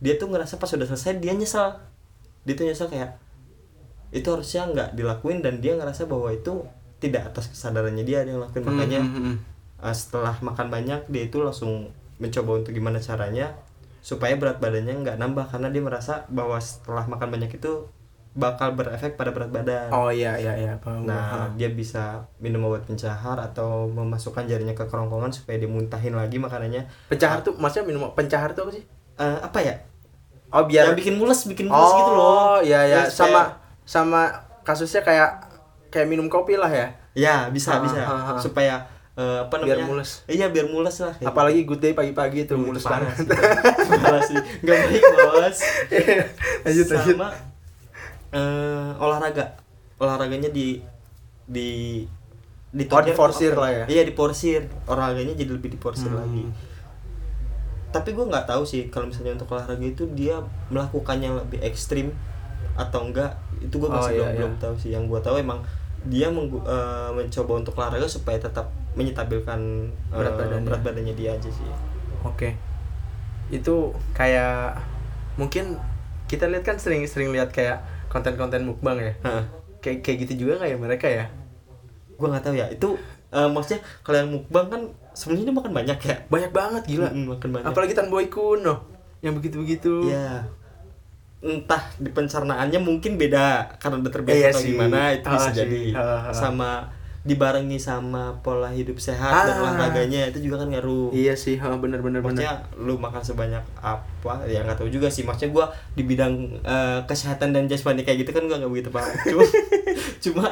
dia 0.00 0.16
tuh 0.16 0.32
ngerasa 0.32 0.56
pas 0.56 0.72
udah 0.72 0.88
selesai 0.88 1.20
dia 1.20 1.36
nyesel. 1.36 1.76
Dia 2.48 2.54
tuh 2.56 2.64
nyesel 2.64 2.88
kayak 2.88 3.20
itu 4.10 4.26
harusnya 4.26 4.66
nggak 4.66 4.88
dilakuin 4.96 5.44
dan 5.44 5.62
dia 5.62 5.76
ngerasa 5.76 6.10
bahwa 6.10 6.32
itu 6.34 6.66
tidak 6.98 7.30
atas 7.30 7.52
kesadarannya 7.52 8.02
dia 8.02 8.26
dia 8.26 8.34
ngelakuin 8.34 8.64
makanya 8.66 9.00
Hmm, 9.06 9.14
hmm, 9.14 9.22
hmm. 9.22 9.36
eh, 9.86 9.94
setelah 9.94 10.34
makan 10.42 10.66
banyak 10.66 11.00
dia 11.06 11.22
itu 11.30 11.38
langsung 11.38 11.94
mencoba 12.18 12.64
untuk 12.64 12.74
gimana 12.74 12.98
caranya 12.98 13.54
supaya 14.00 14.34
berat 14.34 14.56
badannya 14.56 14.96
nggak 14.98 15.16
nambah 15.16 15.46
karena 15.46 15.68
dia 15.68 15.80
merasa 15.80 16.24
bahwa 16.26 16.56
setelah 16.56 17.04
makan 17.04 17.28
banyak 17.30 17.52
itu 17.52 17.84
bakal 18.32 18.72
berefek 18.72 19.14
pada 19.14 19.28
berat 19.28 19.50
badan 19.50 19.90
oh 19.90 20.08
iya 20.08 20.34
iya 20.34 20.54
iya 20.54 20.72
paham 20.76 21.02
Nah, 21.02 21.18
Ha. 21.20 21.38
dia 21.52 21.68
bisa 21.68 22.20
minum 22.36 22.62
obat 22.64 22.82
pencahar 22.82 23.36
atau 23.36 23.84
memasukkan 23.86 24.46
jarinya 24.46 24.70
ke 24.70 24.84
kerongkongan 24.84 25.28
supaya 25.30 25.56
dia 25.56 25.66
muntahin 25.66 26.12
lagi 26.12 26.38
makanannya. 26.38 26.86
pencahar 27.06 27.40
tuh 27.40 27.54
maksudnya 27.54 27.86
minum 27.86 28.06
pencahar 28.10 28.50
tuh 28.50 28.64
apa 28.64 28.72
sih 28.72 28.84
Eh, 29.16 29.38
apa 29.38 29.58
ya? 29.60 29.74
oh 30.48 30.64
biar 30.64 30.88
Yang 30.88 30.98
bikin 31.00 31.14
mules, 31.16 31.40
bikin 31.44 31.66
mules 31.66 31.82
oh 31.84 31.96
gitu 31.96 32.12
loh. 32.12 32.56
iya 32.60 32.80
iya 32.84 33.00
Terus 33.04 33.14
sama 33.16 33.30
kayak- 33.36 33.52
sama 33.84 34.20
kasusnya 34.62 35.02
kayak 35.02 35.30
kayak 35.88 36.06
minum 36.06 36.26
kopi 36.26 36.54
lah 36.54 36.70
ya 36.70 36.88
Ya, 37.10 37.50
bisa 37.50 37.74
Ha, 37.74 37.82
bisa. 37.82 37.98
ha, 38.00 38.14
ha. 38.14 38.34
Supaya 38.38 38.86
eh, 39.12 39.38
apa 39.40 39.54
Biar 39.58 39.76
namanya? 39.76 39.86
mules. 39.90 40.10
Iya, 40.26 40.46
biar 40.48 40.66
mules 40.66 40.96
lah. 40.98 41.12
kayak 41.12 41.28
apalagi 41.28 41.60
good 41.62 41.78
day 41.78 41.92
pagi-pagi 41.92 42.44
tuh 42.44 42.54
gitu. 42.54 42.62
mulus 42.62 42.80
Itu 42.80 42.90
banget. 42.90 43.16
Parah 43.98 44.22
sih. 44.22 44.38
Nggak 44.60 44.76
baik, 44.80 45.02
Bos. 45.04 45.58
lanjut 46.64 46.86
lanjut 46.88 47.16
Sama 47.16 47.28
eh, 48.30 48.90
olahraga. 48.96 49.46
Olahraganya 49.96 50.48
di 50.48 50.80
di 51.44 51.68
Oh, 52.86 53.02
diforsir 53.02 53.50
lah 53.52 53.66
ya? 53.68 53.84
Iya, 53.84 54.02
diporsir. 54.04 54.70
Olahraganya 54.84 55.34
jadi 55.34 55.50
lebih 55.50 55.70
diporsir 55.70 56.06
Hmm. 56.06 56.22
lagi. 56.22 56.46
Tapi 57.90 58.08
gue 58.08 58.22
nggak 58.22 58.46
tahu 58.46 58.62
sih 58.62 58.86
kalau 58.86 59.10
misalnya 59.10 59.34
untuk 59.34 59.50
olahraga 59.50 59.82
itu 59.82 60.06
dia 60.08 60.38
melakukannya 60.70 61.34
lebih 61.36 61.58
ekstrim 61.60 62.14
atau 62.72 63.02
enggak 63.02 63.34
itu 63.58 63.74
gue 63.74 63.84
Oh, 63.84 63.92
masih 63.92 64.14
iya, 64.14 64.16
belum 64.16 64.28
iya. 64.28 64.38
belum 64.38 64.54
tahu 64.56 64.74
sih 64.78 64.90
yang 64.94 65.04
gue 65.04 65.18
tahu 65.18 65.36
emang 65.36 65.58
dia 66.06 66.30
menggu- 66.30 66.62
eh, 66.62 67.10
mencoba 67.10 67.52
untuk 67.58 67.74
olahraga 67.74 68.06
supaya 68.06 68.38
tetap 68.38 68.70
menyetabilkan 68.92 69.60
eh, 70.08 70.14
Berat 70.14 70.34
badannya. 70.34 70.64
berat 70.64 70.82
badannya 70.82 71.14
dia 71.14 71.30
aja 71.32 71.46
sih 71.46 71.66
Oke. 72.20 72.52
Itu 73.48 73.90
kayak 74.12 74.76
mungkin 75.34 75.80
kita 76.26 76.46
lihat 76.46 76.62
kan 76.64 76.76
sering-sering 76.76 77.30
lihat 77.30 77.48
kayak 77.48 77.80
konten-konten 78.06 78.62
mukbang 78.62 79.00
ya. 79.00 79.12
Heeh. 79.20 79.44
Kayak 79.80 79.98
kayak 80.02 80.18
gitu 80.20 80.32
juga 80.40 80.60
kayak 80.60 80.76
mereka 80.76 81.06
ya. 81.06 81.26
gue 82.12 82.28
nggak 82.28 82.42
tahu 82.42 82.52
ya 82.52 82.68
itu 82.68 82.88
eh, 83.30 83.48
maksudnya 83.48 83.80
kalau 84.00 84.16
yang 84.18 84.30
mukbang 84.30 84.66
kan 84.68 84.82
sebenarnya 85.10 85.48
makan 85.50 85.72
banyak 85.72 85.98
ya 85.98 86.16
Banyak 86.26 86.50
banget 86.50 86.82
gila. 86.86 87.08
Mm, 87.08 87.24
makan 87.30 87.48
banyak 87.50 87.66
Apalagi 87.66 87.92
Tan 87.94 88.06
Boy 88.06 88.26
Kuno 88.26 88.84
yang 89.20 89.32
begitu-begitu. 89.34 90.04
ya 90.06 90.44
entah 91.40 91.80
di 91.96 92.10
pencernaannya 92.10 92.76
mungkin 92.78 93.16
beda 93.16 93.80
karena 93.80 93.96
udah 93.98 94.12
terbiasa 94.12 94.36
Iya 94.36 94.48
atau 94.50 94.60
sih. 94.60 94.68
gimana 94.70 95.00
itu 95.10 95.24
Ah, 95.24 95.32
bisa 95.34 95.48
sih. 95.48 95.56
jadi 95.56 95.80
Ah, 95.96 96.04
ah. 96.20 96.22
sama 96.30 96.70
dibarengi 97.20 97.76
sama 97.76 98.32
pola 98.40 98.68
hidup 98.68 98.96
sehat 98.96 99.44
dan 99.44 99.54
Ah. 99.54 99.62
olahraganya 99.62 100.24
itu 100.26 100.40
juga 100.40 100.64
kan 100.64 100.68
ngaruh. 100.68 101.12
Iya 101.12 101.34
sih, 101.34 101.54
ha, 101.54 101.68
bener 101.74 102.00
bener 102.00 102.18
bener. 102.18 102.40
maksudnya 102.40 102.54
lu 102.76 102.96
makan 102.96 103.20
sebanyak 103.20 103.60
apa 103.76 104.32
ya 104.44 104.62
nggak 104.62 104.76
tahu 104.76 104.88
juga 104.88 105.06
sih. 105.06 105.22
Maksudnya 105.22 105.50
gua 105.50 105.66
di 105.92 106.02
bidang 106.02 106.32
eh, 106.58 107.00
kesehatan 107.04 107.50
dan 107.50 107.64
jasmani 107.64 108.00
kayak 108.00 108.24
gitu 108.24 108.32
kan 108.32 108.44
gua 108.44 108.56
nggak 108.56 108.70
begitu 108.70 108.88
paham. 108.88 109.12
Cuma 109.22 109.44
cuma 110.24 110.44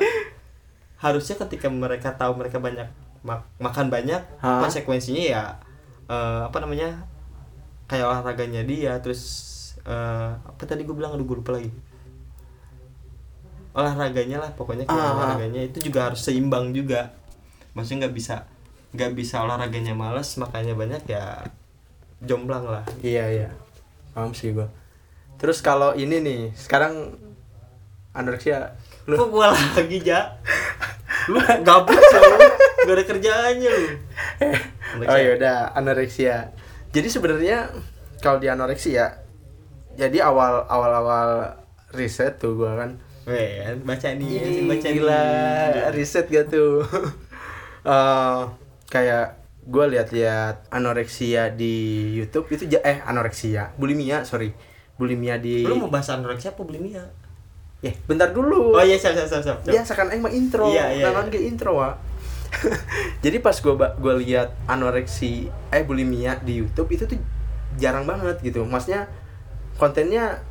harusnya 0.98 1.36
ketika 1.38 1.68
mereka 1.68 2.12
tahu 2.12 2.36
mereka 2.36 2.58
banyak 2.58 2.84
mak- 3.20 3.48
makan 3.56 3.88
banyak 3.88 4.20
konsekuensinya 4.40 5.24
ya 5.24 5.42
eh, 6.06 6.42
apa 6.44 6.58
namanya 6.58 7.00
kayak 7.86 8.04
olahraganya 8.04 8.60
dia 8.62 8.92
terus 8.98 9.22
eh, 9.82 10.30
apa 10.34 10.62
tadi 10.62 10.82
gue 10.82 10.92
bilang 10.92 11.14
aduh 11.14 11.24
gue 11.24 11.38
lupa 11.38 11.54
lagi 11.54 11.72
olahraganya 13.78 14.42
lah 14.42 14.50
pokoknya 14.52 14.84
kayak 14.84 14.98
Ah. 14.98 15.14
olahraganya 15.14 15.62
itu 15.64 15.78
juga 15.80 16.10
harus 16.10 16.20
seimbang 16.20 16.74
juga 16.74 17.14
maksudnya 17.72 18.04
nggak 18.04 18.16
bisa 18.16 18.36
nggak 18.90 19.12
bisa 19.14 19.40
olahraganya 19.40 19.94
malas 19.94 20.34
makanya 20.34 20.74
banyak 20.74 21.02
ya 21.06 21.46
jomplang 22.18 22.66
lah 22.66 22.82
Iya 22.98 23.24
iya. 23.30 23.48
Paham 24.10 24.34
sih 24.34 24.50
gua. 24.50 24.66
Terus 25.38 25.62
kalau 25.62 25.94
ini 25.94 26.18
nih, 26.18 26.40
sekarang 26.52 27.14
anoreksia 28.10 28.74
lu 29.06 29.14
kok 29.14 29.30
gua 29.30 29.54
lagi 29.54 30.02
ja 30.02 30.34
lu 31.30 31.38
gabut 31.62 31.94
sih 31.94 32.18
lu 32.18 32.36
gak 32.82 32.90
ada 32.90 33.04
kerjaannya 33.06 33.70
lu 34.98 35.04
Oh 35.06 35.14
ya 35.14 35.38
udah 35.38 35.56
anoreksia. 35.72 36.50
Jadi 36.90 37.06
sebenarnya 37.06 37.70
kalau 38.18 38.42
di 38.42 38.50
anoreksia 38.50 39.22
jadi 39.94 40.26
awal 40.26 40.66
awal 40.66 40.92
awal 40.96 41.28
riset 41.92 42.42
tuh 42.42 42.58
gua 42.58 42.74
kan 42.74 42.98
Weh, 43.28 43.76
baca 43.84 44.08
nih, 44.16 44.40
Ih, 44.40 44.64
baca 44.64 44.88
gila 44.88 45.20
nih. 45.20 45.92
riset 45.92 46.26
gak 46.26 46.48
tuh 46.48 46.80
Eh, 47.88 48.40
kayak 48.90 49.38
gue 49.64 49.84
lihat-lihat 49.86 50.68
anoreksia 50.68 51.52
di 51.52 51.76
YouTube 52.16 52.48
itu 52.50 52.64
eh 52.78 52.98
anoreksia 53.00 53.72
bulimia 53.76 54.24
sorry 54.24 54.52
bulimia 54.96 55.36
di 55.36 55.62
Lu 55.62 55.76
mau 55.78 55.88
bahas 55.88 56.08
anoreksia 56.10 56.52
apa 56.52 56.64
bulimia? 56.64 57.04
eh 57.78 57.94
bentar 58.04 58.34
dulu 58.34 58.74
Oh 58.74 58.82
iya, 58.82 58.98
siap, 58.98 59.14
siap, 59.14 59.28
siap, 59.30 59.42
siap. 59.44 59.70
ya 59.70 59.80
sekarang 59.86 60.18
emang 60.18 60.34
intro 60.34 60.66
Iya, 60.68 60.90
iya, 60.90 61.04
Nah, 61.08 61.22
kan 61.22 61.26
iya. 61.28 61.32
ke 61.32 61.40
intro 61.40 61.78
wa 61.78 61.94
jadi 63.24 63.38
pas 63.38 63.54
gue 63.54 63.72
gue 63.76 64.14
lihat 64.26 64.56
anoreksi 64.66 65.46
eh 65.70 65.84
bulimia 65.86 66.40
di 66.40 66.58
YouTube 66.58 66.90
itu 66.90 67.04
tuh 67.06 67.16
jarang 67.78 68.04
banget 68.04 68.40
gitu 68.42 68.66
maksudnya 68.66 69.06
kontennya 69.78 70.42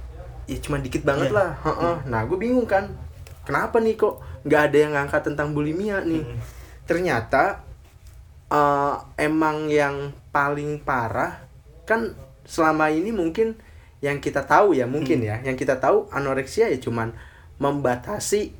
ya 0.48 0.58
cuma 0.58 0.80
dikit 0.80 1.04
banget 1.04 1.30
Iya. 1.30 1.38
lah 1.38 1.50
Heeh. 1.62 1.96
nah 2.06 2.24
gue 2.24 2.36
bingung 2.36 2.64
kan 2.64 2.88
kenapa 3.44 3.78
nih 3.78 3.94
kok 3.94 4.16
nggak 4.44 4.62
ada 4.66 4.78
yang 4.78 4.92
ngangkat 4.94 5.22
tentang 5.26 5.52
bulimia 5.52 6.00
nih 6.02 6.24
Hmm. 6.24 6.40
ternyata 6.84 7.64
eh, 8.48 8.96
emang 9.20 9.68
yang 9.68 9.96
paling 10.30 10.80
parah 10.80 11.44
kan 11.84 12.16
selama 12.44 12.88
ini 12.88 13.12
mungkin 13.12 13.60
yang 14.00 14.18
kita 14.18 14.40
tahu 14.42 14.72
ya 14.72 14.88
mungkin 14.88 15.20
Hmm. 15.20 15.28
ya 15.28 15.36
yang 15.44 15.56
kita 15.56 15.78
tahu 15.78 16.08
anoreksia 16.10 16.68
ya 16.68 16.80
cuman 16.80 17.12
membatasi 17.58 18.54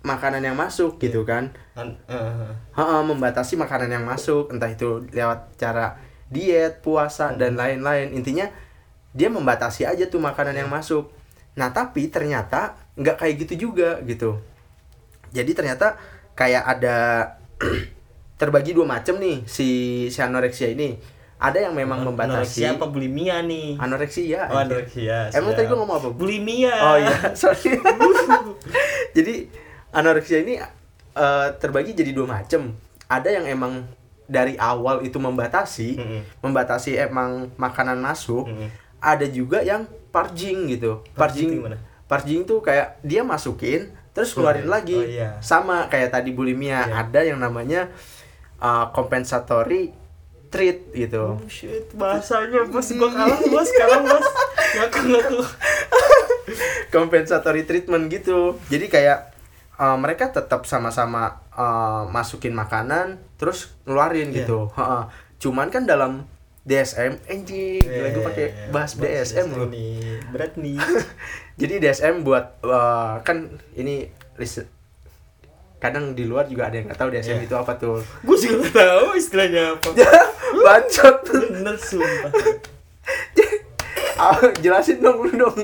makanan 0.00 0.40
yang 0.40 0.54
masuk 0.54 0.96
gitu 0.96 1.26
kan 1.26 1.50
An- 1.74 1.98
eh, 2.06 2.48
Heeh, 2.72 3.00
membatasi 3.02 3.58
makanan 3.58 3.90
yang 3.90 4.04
masuk 4.04 4.48
entah 4.48 4.70
itu 4.70 5.04
lewat 5.10 5.52
cara 5.56 5.98
diet 6.26 6.80
puasa 6.80 7.34
Hmm. 7.34 7.36
dan 7.36 7.52
lain-lain 7.54 8.14
intinya 8.14 8.46
dia 9.12 9.28
membatasi 9.28 9.84
aja 9.84 10.06
tuh 10.06 10.22
makanan 10.22 10.54
yang 10.54 10.70
masuk 10.70 11.12
nah 11.56 11.72
tapi 11.72 12.12
ternyata 12.12 12.76
nggak 12.94 13.16
kayak 13.16 13.34
gitu 13.44 13.68
juga 13.68 13.98
gitu 14.04 14.36
jadi 15.32 15.50
ternyata 15.56 15.96
kayak 16.36 16.64
ada 16.64 16.96
terbagi 18.40 18.76
dua 18.76 18.84
macam 18.84 19.16
nih 19.16 19.48
si 19.48 19.68
si 20.12 20.20
anoreksia 20.20 20.68
ini 20.68 21.16
ada 21.36 21.60
yang 21.60 21.76
memang 21.76 22.00
membatasi 22.00 22.64
Anoreksia 22.64 22.80
apa 22.80 22.86
bulimia 22.88 23.44
nih? 23.44 23.76
anoreksia 23.76 24.48
Oh, 24.48 24.56
anoreksia. 24.56 25.28
Emang 25.36 25.52
tadi 25.52 25.68
gua 25.68 25.84
ngomong 25.84 25.96
apa? 26.00 26.08
Bulimia. 26.16 26.72
Oh 26.80 26.96
iya, 26.96 27.12
sorry. 27.40 27.76
jadi 29.16 29.44
anoreksia 29.92 30.40
ini 30.40 30.56
eh, 31.12 31.48
terbagi 31.60 31.92
jadi 31.92 32.16
dua 32.16 32.40
macam. 32.40 32.72
Ada 33.04 33.36
yang 33.36 33.44
emang 33.52 33.84
dari 34.24 34.56
awal 34.56 35.04
itu 35.04 35.20
membatasi, 35.20 36.00
Mm-mm. 36.00 36.20
membatasi 36.40 36.96
emang 36.98 37.52
makanan 37.60 38.00
masuk. 38.00 38.48
Mm-mm. 38.48 38.72
Ada 38.98 39.28
juga 39.28 39.60
yang 39.60 39.84
purging 40.16 40.58
gitu. 40.66 41.04
Purging 41.12 41.12
Purging, 41.12 41.50
gimana? 41.60 41.76
purging 42.06 42.40
tuh 42.42 42.58
kayak 42.60 42.96
dia 43.02 43.20
masukin 43.20 43.92
terus 44.10 44.32
keluarin 44.32 44.64
Keluarin. 44.64 44.72
lagi. 44.72 44.96
Oh, 44.96 45.04
iya. 45.04 45.30
Sama 45.40 45.86
kayak 45.86 46.08
tadi 46.10 46.32
bulimia, 46.32 46.88
Iya. 46.88 46.94
ada 47.02 47.20
yang 47.20 47.36
namanya 47.36 47.92
uh, 48.56 48.88
compensatory 48.90 49.92
treat 50.46 50.88
gitu. 50.90 51.36
Oh 51.36 51.44
shit, 51.46 51.92
bahasanya 51.92 52.64
bos 52.64 52.88
gua 52.90 53.10
kalah 53.10 53.36
bos 53.44 53.66
sekarang 53.66 54.02
bos. 54.02 54.24
Ngaku 54.76 55.00
ngaku. 55.08 55.38
compensatory 56.88 57.64
treatment 57.64 58.06
gitu 58.06 58.54
jadi 58.66 58.86
kayak 58.86 59.18
uh, 59.76 59.96
mereka 59.96 60.30
tetap 60.30 60.62
sama-sama 60.64 61.42
uh, 61.52 62.06
masukin 62.08 62.54
makanan 62.54 63.18
terus 63.36 63.74
ngeluarin 63.84 64.30
Iya. 64.30 64.44
gitu 64.44 64.70
Heeh. 64.72 65.02
cuman 65.38 65.68
kan 65.68 65.84
dalam 65.84 66.24
DSM 66.66 67.22
anjing 67.30 67.78
gila 67.78 68.08
gue 68.10 68.24
pakai 68.26 68.46
bahas 68.74 68.98
DSM 68.98 69.54
loh 69.54 69.70
nih. 69.70 70.18
Berat 70.34 70.58
nih. 70.58 70.74
jadi 71.60 71.78
DSM 71.78 72.26
buat 72.26 72.58
uh, 72.66 73.22
kan 73.22 73.54
ini 73.78 74.10
list 74.34 74.66
kadang 75.78 76.18
di 76.18 76.26
luar 76.26 76.50
juga 76.50 76.66
ada 76.66 76.80
yang 76.80 76.90
nggak 76.90 76.98
tahu 76.98 77.14
DSM 77.14 77.38
Iya. 77.38 77.46
itu 77.46 77.54
apa 77.54 77.72
tuh 77.78 78.00
gua 78.24 78.36
juga 78.36 78.66
gak 78.66 78.74
tahu 78.74 79.06
istilahnya 79.14 79.62
apa. 79.78 79.88
bacot 80.66 81.16
Bener 81.30 81.76
sumpah. 81.78 82.32
Ah, 84.16 84.32
jelasin 84.64 85.04
dong 85.04 85.28
lu 85.28 85.32
dong. 85.36 85.52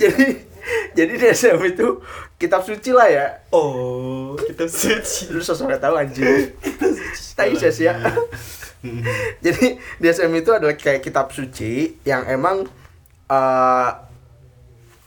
jadi 0.00 0.46
jadi 0.94 1.12
DSM 1.18 1.58
itu 1.66 1.98
kitab 2.38 2.62
suci 2.62 2.94
lah 2.94 3.10
ya. 3.10 3.26
Oh, 3.50 4.38
kita 4.38 4.70
suci. 4.70 5.34
Lu 5.34 5.42
sosok 5.42 5.74
tahu 5.74 5.98
anjing. 5.98 6.54
Tai 7.34 7.50
ya. 7.54 7.94
jadi 9.44 9.80
DSM 9.98 10.30
itu 10.38 10.50
adalah 10.54 10.76
kayak 10.78 11.02
kitab 11.02 11.32
suci 11.34 11.98
yang 12.06 12.22
emang 12.30 12.68
eh, 13.26 13.90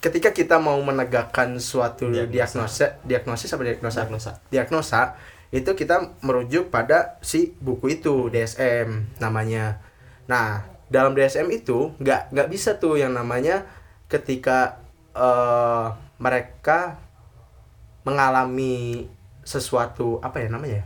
ketika 0.03 0.35
kita 0.35 0.59
mau 0.59 0.77
menegakkan 0.83 1.55
suatu 1.57 2.11
Diagnosa. 2.11 2.99
diagnosis 3.07 3.49
apa 3.53 3.63
diagnosa? 3.63 3.99
Diagnosa. 4.03 4.31
Diagnosa 4.51 5.01
itu 5.47 5.71
kita 5.79 6.19
merujuk 6.19 6.67
pada 6.67 7.15
si 7.23 7.55
buku 7.63 8.01
itu 8.01 8.27
DSM 8.27 9.19
namanya. 9.23 9.79
Nah 10.27 10.67
dalam 10.91 11.15
DSM 11.15 11.47
itu 11.51 11.95
nggak 11.99 12.35
nggak 12.35 12.49
bisa 12.51 12.75
tuh 12.75 12.99
yang 12.99 13.15
namanya 13.15 13.63
ketika 14.11 14.83
eh, 15.15 15.87
mereka 16.19 16.99
mengalami 18.03 19.07
sesuatu 19.47 20.19
apa 20.19 20.43
ya 20.43 20.47
namanya 20.51 20.83
ya? 20.83 20.85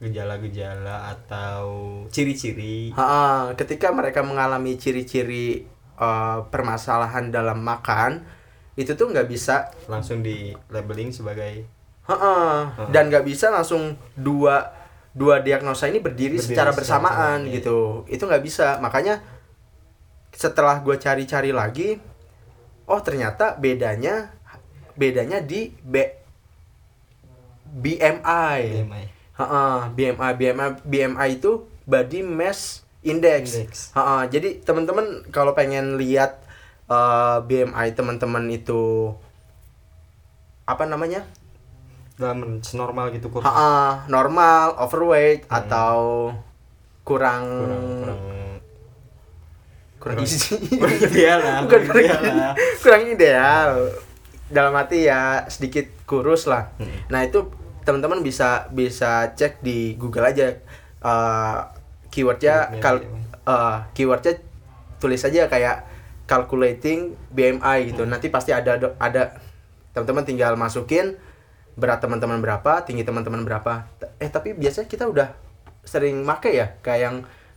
Gejala-gejala 0.00 1.12
atau 1.12 1.64
ciri-ciri 2.08 2.90
Ha, 2.96 3.52
ketika 3.54 3.92
mereka 3.92 4.24
mengalami 4.24 4.80
ciri-ciri 4.80 5.68
eh, 6.00 6.38
permasalahan 6.48 7.28
dalam 7.28 7.60
makan 7.60 8.24
itu 8.80 8.96
tuh 8.96 9.12
nggak 9.12 9.28
bisa 9.28 9.68
langsung 9.92 10.24
di 10.24 10.56
labeling 10.72 11.12
sebagai 11.12 11.68
Ha-ha. 12.08 12.88
dan 12.88 13.12
nggak 13.12 13.28
bisa 13.28 13.52
langsung 13.52 13.94
dua 14.16 14.72
dua 15.12 15.44
diagnosa 15.44 15.90
ini 15.90 16.00
berdiri, 16.00 16.38
Berdiri 16.38 16.54
secara 16.54 16.72
secara 16.72 16.78
bersamaan 16.78 17.12
bersamaan, 17.12 17.38
iya. 17.44 17.54
gitu 17.60 17.78
itu 18.08 18.22
nggak 18.24 18.44
bisa 18.46 18.66
makanya 18.80 19.20
setelah 20.32 20.80
gue 20.80 20.96
cari-cari 20.96 21.50
lagi 21.52 21.98
oh 22.88 23.00
ternyata 23.04 23.58
bedanya 23.58 24.32
bedanya 24.96 25.42
di 25.42 25.70
B 25.82 25.94
BMI 27.70 28.58
BMI. 28.86 29.04
Ha-ha, 29.40 29.88
BMI 29.96 30.30
BMI 30.36 30.68
BMI 30.84 31.28
itu 31.40 31.64
body 31.88 32.20
mass 32.20 32.84
index, 33.00 33.56
Index. 33.56 33.72
Ha-ha, 33.96 34.28
jadi 34.28 34.60
teman-teman 34.60 35.24
kalau 35.32 35.56
pengen 35.56 35.96
lihat 35.96 36.44
eh, 36.92 37.38
BMI 37.48 37.96
teman-teman 37.96 38.44
itu 38.52 39.16
apa 40.68 40.84
namanya 40.84 41.24
dalam 42.20 42.60
normal 42.76 43.16
gitu 43.16 43.32
kurang 43.32 43.48
Ha-ha, 43.48 44.04
normal, 44.12 44.76
overweight 44.76 45.48
atau 45.48 46.30
kurang 47.00 47.48
kurang 47.48 47.84
kurang 48.04 48.20
kurang 50.00 50.16
gizi. 50.20 50.60
kurang 50.80 51.00
ideal 51.00 51.38
lah 51.40 51.56
Bukan 51.64 51.80
kurang 51.88 52.04
ideal 52.04 52.22
lah 52.36 52.52
kurang 52.84 53.04
ideal. 53.08 53.70
Dalam 54.50 54.72
arti 54.76 55.06
ya 55.08 55.46
sedikit 55.48 55.86
kurus 56.04 56.44
lah. 56.50 56.74
Hmm. 56.76 56.90
Nah, 57.06 57.22
itu 57.22 57.46
teman-teman 57.90 58.22
bisa 58.22 58.70
bisa 58.70 59.34
cek 59.34 59.58
di 59.60 59.98
Google 59.98 60.30
aja 60.30 60.46
eh, 61.02 61.58
keywordnya 62.08 62.78
kal 62.78 63.02
BMI. 63.02 63.20
eh, 63.44 63.78
keywordnya 63.92 64.34
tulis 65.02 65.20
aja 65.20 65.50
kayak 65.50 65.76
calculating 66.24 67.18
BMI 67.34 67.90
gitu. 67.90 68.06
Hmm. 68.06 68.14
Nanti 68.14 68.30
pasti 68.30 68.54
ada 68.54 68.78
ada 68.78 69.22
teman-teman 69.90 70.22
tinggal 70.22 70.54
masukin 70.54 71.18
berat 71.74 71.98
teman-teman 71.98 72.38
berapa, 72.38 72.86
tinggi 72.86 73.02
teman-teman 73.02 73.42
berapa. 73.42 73.90
Eh 74.22 74.30
tapi 74.30 74.54
biasanya 74.54 74.86
kita 74.86 75.10
udah 75.10 75.34
sering 75.82 76.22
make 76.22 76.52
ya 76.52 76.76
kayak 76.84 77.00
yang 77.00 77.16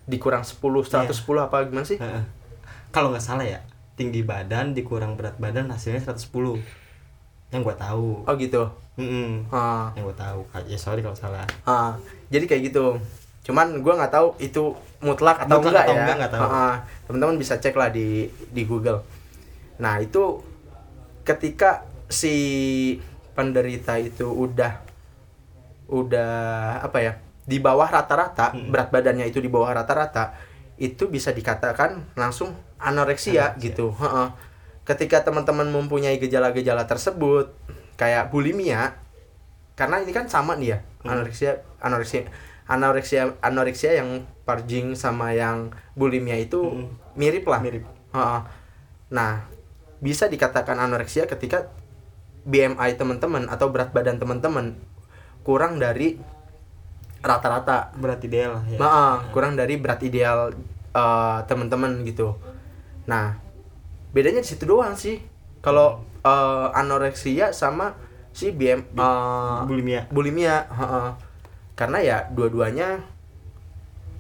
dikurang 0.10 0.42
10, 0.42 0.58
110 0.58 1.06
Iya. 1.12 1.42
apa 1.46 1.58
gimana 1.68 1.86
sih? 1.86 2.00
Kalau 2.90 3.14
nggak 3.14 3.22
salah 3.22 3.46
ya 3.46 3.60
tinggi 3.94 4.26
badan 4.26 4.74
dikurang 4.74 5.14
berat 5.14 5.38
badan 5.38 5.70
hasilnya 5.70 6.02
110 6.02 6.58
yang 7.54 7.62
gua 7.62 7.78
tahu 7.78 8.26
Oh 8.26 8.34
gitu. 8.36 8.74
Mm-mm. 8.94 9.50
Ah, 9.50 9.90
yang 9.94 10.06
gua 10.06 10.14
tahu 10.14 10.46
ya 10.64 10.78
sorry 10.78 11.02
kalau 11.02 11.18
salah 11.18 11.44
ah. 11.64 11.98
jadi 12.30 12.46
kayak 12.46 12.70
gitu. 12.70 13.02
Cuman 13.42 13.82
gua 13.82 13.98
nggak 13.98 14.14
tahu 14.14 14.28
itu 14.38 14.72
mutlak 15.00 15.42
atau 15.42 15.60
Mutlak 15.60 15.74
enggak 15.74 15.84
atau 15.84 15.94
ya. 15.94 16.00
enggak, 16.00 16.18
nggak 16.18 16.32
tahu. 16.32 16.44
Ah, 16.44 16.54
ah. 16.54 16.74
Teman-teman 17.04 17.36
bisa 17.36 17.54
cek 17.58 17.74
lah 17.74 17.90
di 17.90 18.08
di 18.50 18.64
Google. 18.64 19.02
Nah, 19.76 19.98
itu 19.98 20.40
ketika 21.24 21.84
si 22.08 22.36
penderita 23.34 23.98
itu 23.98 24.30
udah 24.30 24.78
udah 25.90 26.34
apa 26.82 27.00
ya? 27.00 27.14
di 27.44 27.60
bawah 27.60 27.84
rata-rata, 27.86 28.56
Hmm. 28.56 28.72
berat 28.72 28.88
badannya 28.88 29.28
itu 29.28 29.44
di 29.44 29.52
bawah 29.52 29.76
rata-rata, 29.76 30.32
itu 30.80 31.12
bisa 31.12 31.36
dikatakan 31.36 32.16
langsung 32.16 32.56
anoreksia, 32.80 33.52
Anoreksia. 33.52 33.60
gitu. 33.60 33.92
Heeh. 33.92 34.28
Ketika 34.86 35.28
teman-teman 35.28 35.68
mempunyai 35.68 36.16
gejala-gejala 36.16 36.88
tersebut, 36.88 37.52
kayak 38.04 38.36
bulimia, 38.36 39.00
karena 39.80 40.04
ini 40.04 40.12
kan 40.12 40.28
sama 40.28 40.60
nih 40.60 40.76
ya, 40.76 40.80
Hmm. 41.08 41.16
anoreksia, 41.16 41.64
anoreksia, 41.80 42.28
anoreksia, 42.68 43.40
anoreksia 43.40 43.92
yang 43.96 44.28
purging 44.44 44.92
sama 44.92 45.32
yang 45.32 45.72
bulimia 45.96 46.36
itu 46.36 46.60
Hmm. 46.68 46.92
mirip 47.16 47.48
lah. 47.48 47.64
mirip. 47.64 47.88
Nah, 49.08 49.48
bisa 50.04 50.28
dikatakan 50.28 50.76
anoreksia 50.76 51.24
ketika 51.32 51.72
BMI 52.44 53.00
teman-teman 53.00 53.48
atau 53.48 53.72
berat 53.72 53.96
badan 53.96 54.20
teman-teman 54.20 54.76
kurang 55.48 55.80
dari 55.80 56.20
rata-rata. 57.24 57.96
berat 57.96 58.20
ideal 58.20 58.60
ya 58.68 58.76
Nah, 58.84 59.32
kurang 59.32 59.56
dari 59.56 59.80
berat 59.80 60.04
ideal 60.04 60.52
eh, 60.94 61.40
teman-teman 61.50 62.04
gitu. 62.06 62.38
Nah, 63.10 63.34
bedanya 64.14 64.44
di 64.44 64.50
situ 64.52 64.68
doang 64.70 64.94
sih. 64.94 65.18
Kalau 65.64 66.04
eh, 66.24 66.68
anoreksia 66.74 67.52
sama 67.52 67.94
si 68.34 68.50
BM 68.50 68.82
eh, 68.96 69.60
bulimia 69.68 70.08
bulimia, 70.10 70.66
heeh. 70.68 71.10
Karena 71.74 71.98
ya 72.00 72.18
dua-duanya 72.30 73.02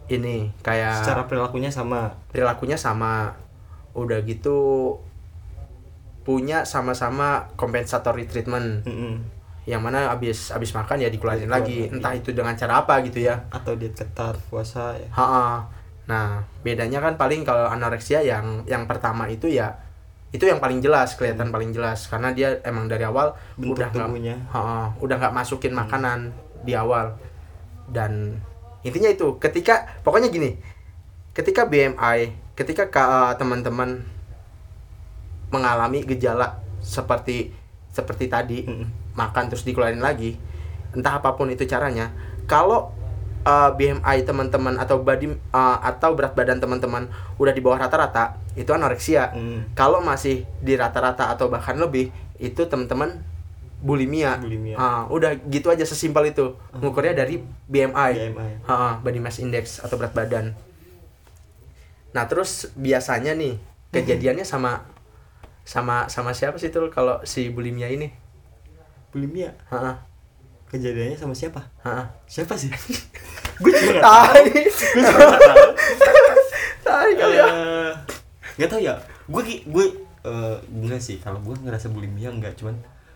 ini 0.09 0.51
kayak 0.59 0.99
secara 1.01 1.23
perilakunya 1.25 1.71
sama 1.71 2.11
perilakunya 2.29 2.75
sama 2.75 3.31
udah 3.93 4.19
gitu 4.25 4.57
punya 6.23 6.63
sama-sama 6.63 7.51
compensatory 7.59 8.23
treatment 8.27 8.83
Mm-mm. 8.87 9.19
yang 9.67 9.83
mana 9.83 10.07
abis 10.11 10.51
abis 10.51 10.71
makan 10.71 11.03
ya 11.03 11.11
dikeluarin 11.11 11.51
lagi 11.51 11.87
lagi. 11.87 11.93
entah 11.99 12.13
itu 12.15 12.31
dengan 12.31 12.55
cara 12.55 12.83
apa 12.83 13.03
gitu 13.03 13.23
ya 13.23 13.43
atau 13.51 13.75
diet 13.75 13.95
ketat 13.95 14.35
puasa 14.47 14.95
ya 14.95 15.07
Ha-ha. 15.11 15.67
nah 16.07 16.43
bedanya 16.63 16.99
kan 16.99 17.15
paling 17.15 17.43
kalau 17.43 17.67
anoreksia 17.67 18.23
yang 18.23 18.63
yang 18.67 18.87
pertama 18.87 19.27
itu 19.27 19.47
ya 19.51 19.71
itu 20.33 20.49
yang 20.49 20.57
paling 20.57 20.81
jelas 20.81 21.13
kelihatan 21.13 21.53
paling 21.53 21.69
jelas 21.69 22.09
karena 22.09 22.33
dia 22.33 22.57
emang 22.65 22.89
dari 22.89 23.05
awal 23.05 23.37
Bentuk 23.53 23.77
udah 23.77 23.87
nggak. 23.93 24.09
Ha-ha, 24.49 24.89
udah 24.97 25.15
nggak 25.21 25.33
masukin 25.37 25.73
makanan 25.77 26.33
di 26.65 26.73
awal 26.73 27.13
dan 27.93 28.41
intinya 28.81 29.13
itu 29.13 29.37
ketika 29.37 29.85
pokoknya 30.01 30.33
gini 30.33 30.57
ketika 31.37 31.69
BMI 31.69 32.33
ketika 32.57 32.89
ka- 32.89 33.09
eh, 33.09 33.33
teman-teman 33.37 34.01
mengalami 35.53 36.01
gejala 36.01 36.57
seperti 36.81 37.53
seperti 37.93 38.25
tadi 38.25 38.65
Mm-mm. 38.65 39.13
makan 39.13 39.53
terus 39.53 39.61
dikeluarin 39.61 40.01
lagi 40.01 40.33
entah 40.97 41.21
apa 41.21 41.37
pun 41.37 41.45
itu 41.53 41.65
caranya 41.69 42.09
kalau 42.49 42.89
uh, 43.45 43.69
BMI 43.77 44.25
teman-teman 44.25 44.75
atau 44.81 44.99
body 44.99 45.29
uh, 45.53 45.77
atau 45.85 46.17
berat 46.17 46.33
badan 46.33 46.57
teman-teman 46.57 47.05
udah 47.37 47.53
di 47.53 47.61
bawah 47.61 47.77
rata-rata 47.77 48.42
itu 48.53 48.69
anoreksia. 48.69 49.33
Mm. 49.33 49.73
kalau 49.73 49.99
masih 50.01 50.45
di 50.61 50.77
rata-rata 50.77 51.33
atau 51.33 51.49
bahkan 51.49 51.73
lebih 51.77 52.13
itu 52.37 52.61
teman-teman 52.69 53.21
bulimia, 53.83 54.39
Bulimia. 54.39 54.79
Ah, 54.79 55.03
udah 55.11 55.35
gitu 55.51 55.67
aja 55.67 55.83
sesimpel 55.83 56.31
itu. 56.31 56.55
Ngukurnya 56.79 57.11
dari 57.19 57.43
BMI, 57.67 58.11
BMI. 58.31 58.51
Ha, 58.63 59.03
body 59.03 59.19
mass 59.19 59.43
index 59.43 59.83
atau 59.83 59.99
berat 59.99 60.15
badan. 60.15 60.55
Nah 62.15 62.23
terus 62.29 62.71
biasanya 62.79 63.35
nih 63.35 63.59
kejadiannya 63.91 64.47
sama 64.47 64.87
sama 65.67 66.07
sama 66.07 66.31
siapa 66.31 66.55
sih 66.55 66.71
tuh 66.71 66.87
kalau 66.87 67.19
si 67.27 67.51
bulimia 67.51 67.91
ini? 67.91 68.07
Bulimia? 69.11 69.51
Ha, 69.67 69.99
kejadiannya 70.71 71.19
sama 71.19 71.35
siapa? 71.35 71.67
Ha. 71.83 72.23
siapa 72.23 72.55
sih? 72.55 72.71
Gue 73.63 73.71
juga 73.75 73.99
nggak 73.99 74.03
tahu. 74.03 74.43
Gue 74.49 75.01
juga 75.03 75.25
nggak 75.27 75.41
tahu. 75.43 75.67
Tai 76.83 77.11
kali 77.13 77.35
ya. 77.37 77.47
Eh, 77.47 77.91
nggak 78.55 78.69
tahu 78.69 78.81
ya 78.81 78.95
gue 79.25 79.41
gue 79.65 79.85
eh, 80.23 80.57
enggak 80.69 80.99
sih 80.99 81.17
kalau 81.17 81.39
gue 81.39 81.55
ngerasa 81.57 81.89
bulimia 81.89 82.29
enggak 82.29 82.55
cuman 82.55 82.75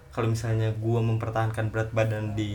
kalau 0.09 0.33
misalnya 0.33 0.73
gue 0.73 0.99
mempertahankan 0.99 1.69
berat 1.69 1.93
badan 1.93 2.33
di 2.33 2.51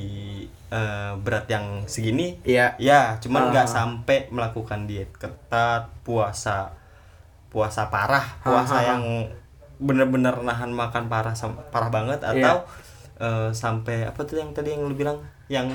eh, 0.69 1.13
berat 1.17 1.47
yang 1.47 1.87
segini 1.87 2.43
iya 2.43 2.75
ya 2.77 3.17
cuman 3.19 3.51
nggak 3.51 3.65
Ah. 3.65 3.73
sampai 3.73 4.27
melakukan 4.29 4.85
diet 4.85 5.15
ketat 5.15 5.87
puasa 6.03 6.75
puasa 7.49 7.87
parah 7.87 8.25
puasa 8.41 8.75
Ah, 8.75 8.77
ah, 8.77 8.83
ah. 8.83 8.89
yang 8.97 9.03
bener-bener 9.79 10.35
nahan 10.43 10.71
makan 10.71 11.07
parah 11.07 11.35
parah 11.69 11.91
banget 11.91 12.19
Iya. 12.21 12.31
atau 12.35 12.57
eh, 13.19 13.51
sampai 13.53 14.05
apa 14.05 14.21
tuh 14.23 14.39
yang 14.39 14.51
tadi 14.51 14.75
yang 14.75 14.83
lu 14.83 14.95
bilang 14.95 15.23
yang 15.47 15.69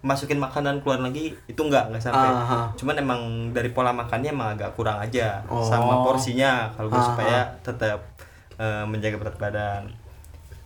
masukin 0.00 0.40
makanan 0.40 0.80
keluar 0.80 0.96
lagi 0.98 1.36
itu 1.44 1.60
enggak 1.60 1.92
nggak 1.92 2.00
sampai. 2.00 2.28
Ah, 2.32 2.44
ah. 2.44 2.66
cuman 2.72 2.96
emang 2.96 3.20
dari 3.52 3.68
pola 3.68 3.92
makannya 3.92 4.32
emang 4.32 4.56
agak 4.56 4.72
kurang 4.72 4.96
aja 4.96 5.44
Oh. 5.46 5.60
sama 5.60 6.00
porsinya 6.02 6.72
kalau 6.72 6.88
gue 6.88 6.96
Ah, 6.96 7.04
supaya 7.04 7.38
tetap 7.60 8.00
eh, 8.56 8.84
menjaga 8.88 9.16
berat 9.16 9.36
badan. 9.36 9.82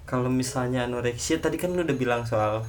Kalau 0.05 0.29
misalnya 0.29 0.85
anoreksia 0.85 1.39
tadi 1.39 1.59
kan 1.59 1.73
lu 1.73 1.83
udah 1.83 1.97
bilang 1.97 2.23
soal 2.23 2.63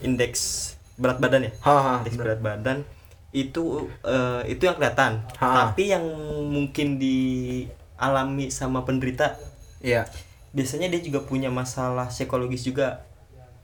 indeks 0.00 0.74
berat 0.94 1.18
badan 1.18 1.48
ya? 1.48 1.52
Ha, 1.66 1.74
ha, 1.74 1.92
indeks 2.02 2.14
berat 2.14 2.38
badan 2.38 2.86
itu 3.34 3.90
eh, 4.06 4.42
itu 4.46 4.62
yang 4.62 4.78
kelihatan. 4.78 5.18
Ha. 5.42 5.66
tapi 5.66 5.90
yang 5.90 6.06
mungkin 6.46 7.02
dialami 7.02 8.46
sama 8.50 8.86
penderita 8.86 9.34
iya. 9.80 10.06
biasanya 10.50 10.86
dia 10.86 11.02
juga 11.02 11.26
punya 11.26 11.50
masalah 11.50 12.06
psikologis 12.06 12.62
juga 12.62 13.02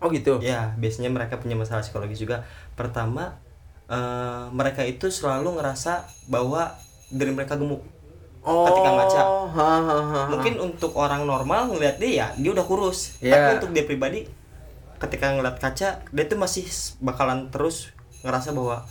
oh 0.01 0.09
gitu? 0.11 0.41
Ya 0.41 0.73
biasanya 0.81 1.13
mereka 1.13 1.37
punya 1.39 1.55
masalah 1.55 1.85
psikologis 1.85 2.19
juga. 2.19 2.43
Pertama 2.75 3.37
eh, 3.87 4.45
mereka 4.51 4.83
itu 4.85 5.13
selalu 5.13 5.61
ngerasa 5.61 6.09
bahwa 6.27 6.75
diri 7.11 7.35
mereka 7.35 7.59
gemuk 7.59 7.83
oh 8.47 8.67
ketika 8.71 8.91
ngaca. 8.97 9.21
ha, 9.21 9.51
ha, 9.53 9.79
ha, 9.85 9.99
ha. 10.01 10.21
mungkin 10.33 10.57
untuk 10.63 10.97
orang 10.97 11.29
normal 11.29 11.69
ngelihat 11.75 12.01
dia 12.01 12.11
ya 12.11 12.27
dia 12.39 12.51
udah 12.55 12.65
kurus. 12.65 13.21
Iya. 13.21 13.37
tapi 13.37 13.51
untuk 13.61 13.71
dia 13.77 13.85
pribadi 13.85 14.25
ketika 15.01 15.33
ngeliat 15.33 15.57
kaca 15.61 16.05
dia 16.05 16.25
tuh 16.29 16.39
masih 16.41 16.65
bakalan 17.01 17.49
terus 17.49 17.93
ngerasa 18.21 18.53
bahwa 18.53 18.85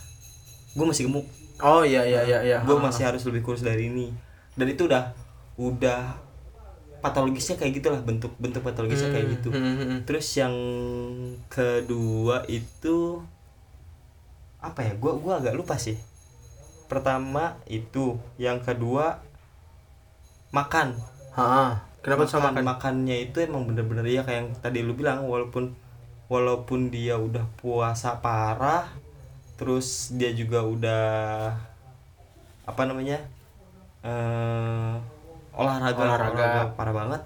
gue 0.74 0.86
masih 0.86 1.06
gemuk. 1.10 1.26
Oh 1.60 1.82
iya 1.82 2.02
iya 2.06 2.22
iya 2.24 2.38
iya 2.42 2.58
gue 2.62 2.76
masih 2.78 3.06
harus 3.06 3.22
lebih 3.26 3.42
kurus 3.42 3.62
dari 3.62 3.90
ini. 3.90 4.10
Dan 4.54 4.70
itu 4.70 4.86
udah 4.86 5.14
udah 5.58 6.29
patologisnya 7.00 7.56
kayak 7.56 7.80
gitulah 7.80 8.00
bentuk 8.04 8.32
bentuk 8.36 8.60
patologisnya 8.60 9.10
kayak 9.10 9.40
gitu. 9.40 9.48
Hmm, 9.50 9.64
hmm, 9.64 9.76
hmm. 9.76 9.98
terus 10.04 10.28
yang 10.36 10.54
kedua 11.48 12.44
itu 12.46 13.24
apa 14.60 14.84
ya 14.84 14.92
gua 15.00 15.16
gua 15.16 15.40
agak 15.40 15.56
lupa 15.56 15.80
sih. 15.80 15.96
Pertama 16.86 17.56
itu 17.66 18.20
yang 18.36 18.60
kedua 18.60 19.24
makan. 20.52 21.00
Ha, 21.34 21.80
kenapa 22.04 22.28
tuh 22.28 22.36
sama 22.36 22.52
makan 22.52 22.54
makan? 22.54 22.64
makannya 22.68 23.16
itu 23.30 23.36
emang 23.40 23.64
bener-bener 23.64 24.04
ya 24.04 24.22
kayak 24.26 24.38
yang 24.44 24.50
tadi 24.60 24.84
lu 24.84 24.92
bilang 24.92 25.24
walaupun 25.24 25.72
walaupun 26.30 26.90
dia 26.94 27.18
udah 27.18 27.42
puasa 27.58 28.18
parah 28.22 28.86
terus 29.58 30.10
dia 30.14 30.32
juga 30.32 30.62
udah 30.64 31.06
apa 32.64 32.82
namanya 32.86 33.18
eh 34.00 35.19
olahraga, 35.54 36.02
Olahraga. 36.02 36.48
parah 36.78 36.94
banget. 36.94 37.22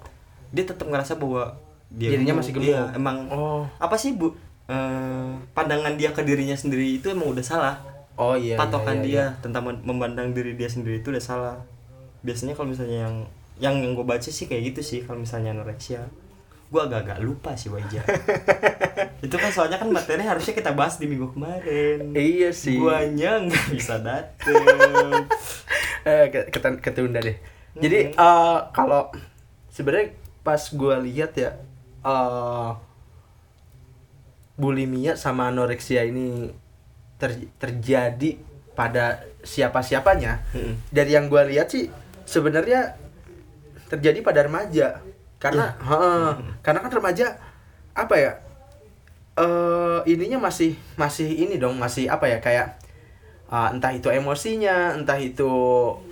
Dia 0.55 0.65
tetap 0.65 0.87
ngerasa 0.89 1.19
bahwa 1.19 1.59
dia 1.95 2.11
Dirinya 2.15 2.41
masih 2.41 2.53
gemuk. 2.57 2.67
Iya, 2.69 2.83
emang 2.97 3.17
oh. 3.31 3.65
apa 3.79 3.95
sih 3.95 4.17
bu? 4.17 4.35
Eh, 4.65 5.31
pandangan 5.53 5.95
dia 5.95 6.11
ke 6.17 6.25
dirinya 6.25 6.57
sendiri 6.57 6.99
itu 6.99 7.13
emang 7.13 7.31
udah 7.31 7.45
salah. 7.45 7.77
Oh 8.15 8.39
iya 8.39 8.55
patokan 8.55 9.03
iya, 9.03 9.07
iya, 9.07 9.27
dia 9.35 9.43
tentang 9.43 9.67
mem- 9.67 9.83
memandang 9.83 10.31
diri 10.31 10.55
dia 10.55 10.71
sendiri 10.71 11.03
itu 11.03 11.11
udah 11.11 11.23
salah. 11.23 11.57
Biasanya 12.23 12.55
kalau 12.55 12.71
misalnya 12.71 13.11
yang 13.11 13.17
yang 13.59 13.75
yang 13.83 13.93
gue 13.95 14.07
baca 14.07 14.31
sih 14.31 14.47
kayak 14.47 14.75
gitu 14.75 14.81
sih 14.83 15.01
kalau 15.05 15.21
misalnya 15.21 15.53
anoreksia. 15.55 16.07
Gue 16.73 16.81
agak-agak 16.83 17.23
lupa 17.23 17.55
sih 17.55 17.71
Waja 17.71 18.03
itu 19.25 19.37
kan 19.39 19.51
soalnya 19.55 19.79
kan 19.79 19.89
materi 19.95 20.27
harusnya 20.27 20.59
kita 20.59 20.75
bahas 20.75 20.99
di 20.99 21.07
minggu 21.07 21.31
kemarin. 21.37 22.11
Iya 22.17 22.51
sih. 22.51 22.75
Guanya 22.81 23.47
nggak 23.47 23.67
bisa 23.71 24.01
dateng. 24.03 25.29
Eh 26.05 26.29
ketunda 26.85 27.17
deh 27.17 27.54
jadi 27.79 28.15
eh, 28.15 28.59
kalau 28.75 29.11
sebenarnya 29.71 30.15
pas 30.47 30.63
gua 30.75 31.01
lihat 31.01 31.35
ya 31.39 31.57
eh 32.05 32.71
bulimia 34.55 35.19
sama 35.19 35.51
anoreksia 35.51 36.07
ini 36.07 36.55
ter- 37.19 37.51
terjadi 37.59 38.39
pada 38.79 39.23
siapa-siapanya 39.43 40.43
Mm-mm. 40.55 40.75
dari 40.95 41.15
yang 41.15 41.27
gua 41.27 41.47
lihat 41.47 41.71
sih 41.71 41.91
sebenarnya 42.27 42.95
terjadi 43.91 44.19
pada 44.27 44.43
remaja. 44.47 44.99
Karena 45.39 45.77
heeh, 45.77 46.31
karena 46.65 46.81
kan 46.81 46.93
remaja 46.93 47.27
apa 47.95 48.15
ya 48.17 48.33
eh 49.39 49.99
ininya 50.11 50.51
masih 50.51 50.75
masih 50.99 51.27
ini 51.27 51.59
dong 51.59 51.79
masih 51.79 52.07
apa 52.11 52.27
ya 52.31 52.39
kayak 52.39 52.79
uh, 53.51 53.71
entah 53.71 53.91
itu 53.95 54.11
emosinya 54.11 54.95
entah 54.99 55.19
itu 55.19 55.51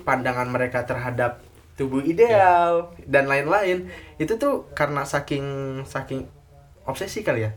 pandangan 0.07 0.47
mereka 0.47 0.83
terhadap 0.87 1.42
tubuh 1.73 2.01
ideal 2.05 2.93
dan 3.09 3.25
lain-lain. 3.25 3.89
Itu 4.21 4.37
tuh 4.37 4.69
karena 4.77 5.05
saking 5.05 5.45
saking 5.85 6.29
obsesi 6.85 7.25
kali 7.25 7.49
ya? 7.49 7.51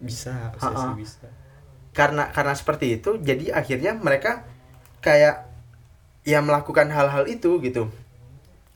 Bisa 0.00 0.52
obsesi 0.54 0.86
bisa. 0.96 1.26
Karena 1.92 2.30
karena 2.30 2.54
seperti 2.54 3.00
itu 3.00 3.18
jadi 3.20 3.56
akhirnya 3.56 3.96
mereka 3.96 4.46
kayak 5.00 5.48
ya 6.24 6.44
melakukan 6.44 6.92
hal-hal 6.92 7.24
itu 7.26 7.60
gitu. 7.64 7.88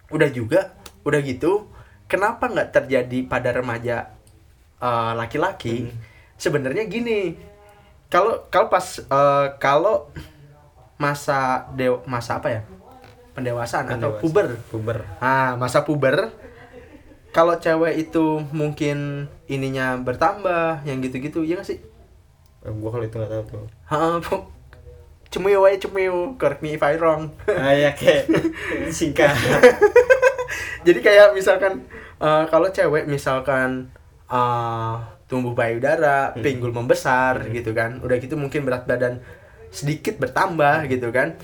Udah 0.09 0.29
juga 0.33 0.75
udah 1.05 1.21
gitu 1.21 1.69
kenapa 2.09 2.49
nggak 2.49 2.73
terjadi 2.73 3.19
pada 3.29 3.53
remaja 3.53 4.13
eh, 4.81 5.13
laki-laki? 5.17 5.93
Sebenarnya 6.41 6.89
gini 6.89 7.37
kalau 8.09 8.47
kalau 8.49 8.69
pas 8.73 9.01
eh, 9.01 9.47
kalau 9.61 10.09
masa 10.95 11.69
dew 11.75 12.01
masa 12.07 12.39
apa 12.39 12.49
ya 12.49 12.63
pendewasaan 13.35 13.87
atau 13.89 14.17
Pendewasa. 14.17 14.23
puber. 14.23 14.47
Puber. 14.69 14.99
Ah 15.19 15.55
masa 15.55 15.83
puber. 15.83 16.31
Kalau 17.29 17.59
cewek 17.59 17.99
itu 18.01 18.41
mungkin 18.51 19.27
ininya 19.45 19.99
bertambah 19.99 20.87
yang 20.87 21.03
gitu-gitu 21.03 21.43
ya 21.43 21.59
nggak 21.59 21.67
sih? 21.67 21.83
Eh, 22.63 22.71
gue 22.71 22.89
kalau 22.89 23.03
itu 23.03 23.13
nggak 23.13 23.29
tahu 23.29 23.43
tuh 23.51 23.65
Ha, 23.85 24.23
cemil 25.29 25.59
wae 25.59 25.75
cemil, 25.77 26.39
correct 26.39 26.63
me 26.63 26.73
if 26.73 26.81
I 26.81 26.95
wrong. 26.95 27.35
ah 27.51 27.75
ya 27.75 27.91
kayak 27.91 28.31
singkat. 28.95 29.35
Jadi 30.87 30.99
kayak 31.01 31.35
misalkan 31.35 31.83
eh, 32.17 32.45
kalau 32.47 32.71
cewek 32.71 33.05
misalkan 33.05 33.91
eh, 34.25 34.95
tumbuh 35.27 35.53
payudara, 35.53 36.39
pinggul 36.39 36.71
membesar 36.71 37.51
gitu 37.51 37.75
kan. 37.75 37.99
Udah 37.99 38.17
gitu 38.17 38.39
mungkin 38.39 38.63
berat 38.63 38.87
badan 38.87 39.19
sedikit 39.75 40.23
bertambah 40.23 40.87
gitu 40.87 41.11
kan. 41.11 41.35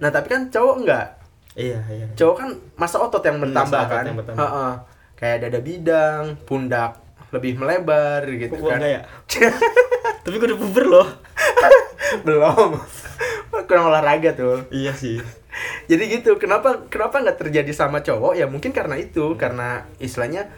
Nah, 0.00 0.08
tapi 0.08 0.32
kan 0.32 0.48
cowok 0.48 0.76
enggak. 0.80 1.06
Iya 1.54 1.78
iya 1.88 2.06
Cowok 2.12 2.34
kan 2.34 2.48
masa 2.74 2.98
otot 2.98 3.20
yang 3.20 3.36
Hmm, 3.36 3.44
bertambah 3.46 3.80
masa 3.80 3.92
kan. 3.92 4.04
yang 4.04 4.16
bertambah. 4.16 4.40
Ha-ha. 4.40 4.68
Kayak 5.14 5.38
dada 5.40 5.60
bidang, 5.60 6.22
pundak 6.44 6.90
lebih 7.30 7.56
melebar 7.56 8.22
gitu 8.28 8.54
Kok 8.54 8.68
kan. 8.68 8.78
ya 8.78 9.00
tapi 10.22 10.34
gue 10.34 10.48
udah 10.48 10.60
puber 10.60 10.84
loh 10.86 11.08
Belum. 12.26 12.78
Kurang 13.64 13.86
olahraga 13.86 14.30
tuh. 14.32 14.66
iya 14.70 14.90
sih 14.92 15.18
jadi 15.90 16.02
gitu 16.10 16.34
kenapa 16.36 16.86
kenapa 16.86 17.18
nggak 17.20 17.38
terjadi 17.40 17.70
sama 17.70 18.00
cowok 18.00 18.34
ya 18.34 18.46
mungkin 18.46 18.70
karena 18.70 18.94
itu 18.96 19.34
karena 19.34 19.86
istilahnya 19.96 20.50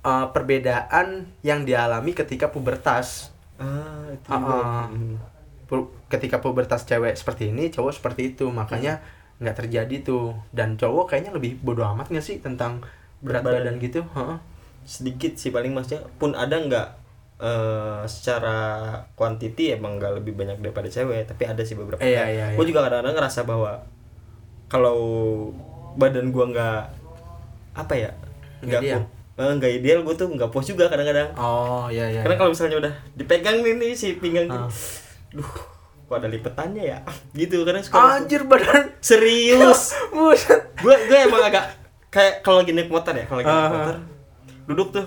uh, 0.00 0.28
perbedaan 0.28 1.24
yang 1.40 1.62
dialami 1.62 2.12
ketika 2.12 2.48
pubertas 2.48 3.32
ah 3.54 4.08
itu 4.10 4.24
juga. 4.26 4.88
Hmm. 4.88 5.16
Pu- 5.64 5.92
ketika 6.06 6.36
pubertas 6.38 6.84
cewek 6.84 7.14
seperti 7.14 7.48
ini 7.48 7.68
cowok 7.68 7.92
seperti 7.94 8.34
itu 8.34 8.48
makanya 8.48 9.00
nggak 9.38 9.56
terjadi 9.58 9.96
tuh 10.02 10.34
dan 10.50 10.78
cowok 10.78 11.10
kayaknya 11.10 11.34
lebih 11.34 11.58
bodoh 11.58 11.84
amat 11.92 12.08
nggak 12.08 12.22
sih 12.22 12.38
tentang 12.38 12.80
berat 13.18 13.42
badan, 13.42 13.74
badan. 13.74 13.74
gitu 13.78 14.00
Heeh. 14.04 14.38
sedikit 14.84 15.32
sih 15.34 15.50
paling 15.50 15.72
maksudnya 15.72 16.04
pun 16.16 16.32
ada 16.32 16.54
nggak 16.54 16.88
eh, 17.40 18.00
secara 18.06 18.56
quantity 19.14 19.74
emang 19.74 19.98
nggak 19.98 20.22
lebih 20.22 20.36
banyak 20.36 20.60
daripada 20.60 20.86
cewek 20.86 21.26
tapi 21.26 21.42
ada 21.44 21.60
sih 21.60 21.74
beberapa 21.74 21.98
Iya, 21.98 22.24
iya, 22.30 22.46
gue 22.52 22.62
iya. 22.62 22.68
juga 22.68 22.80
kadang-kadang 22.84 23.16
ngerasa 23.16 23.40
bahwa 23.42 23.80
kalau 24.66 24.98
badan 25.94 26.30
gua 26.30 26.46
nggak 26.50 26.80
apa 27.74 27.94
ya 27.94 28.10
Nggak 28.62 28.80
eh, 29.34 29.52
nggak 29.58 29.72
ideal 29.82 30.00
gue 30.02 30.14
tuh 30.14 30.30
nggak 30.30 30.46
puas 30.48 30.62
juga 30.64 30.86
kadang-kadang 30.86 31.34
oh 31.34 31.90
iya 31.90 32.06
iya 32.06 32.22
karena 32.22 32.38
kalau 32.38 32.50
misalnya 32.54 32.78
udah 32.78 32.94
dipegang 33.14 33.60
nih, 33.60 33.74
nih 33.76 33.90
si 33.92 34.14
pinggang 34.16 34.46
Ah. 34.46 34.70
duh 35.34 35.73
kok 36.14 36.22
ada 36.22 36.30
lipetannya 36.30 36.84
ya? 36.86 36.98
Gitu 37.34 37.66
karena 37.66 37.82
suka 37.82 37.98
anjir 38.22 38.46
badan. 38.46 38.94
Serius? 39.02 39.98
Gue 40.14 40.94
gue 41.10 41.18
emang 41.18 41.42
agak 41.42 41.74
kayak 42.06 42.46
kalau 42.46 42.62
lagi 42.62 42.70
naik 42.70 42.86
motor 42.86 43.10
ya 43.10 43.26
kalau 43.26 43.42
lagi 43.42 43.50
naik 43.50 43.58
Ah. 43.58 43.72
motor 43.74 43.96
duduk 44.64 44.88
tuh 44.94 45.06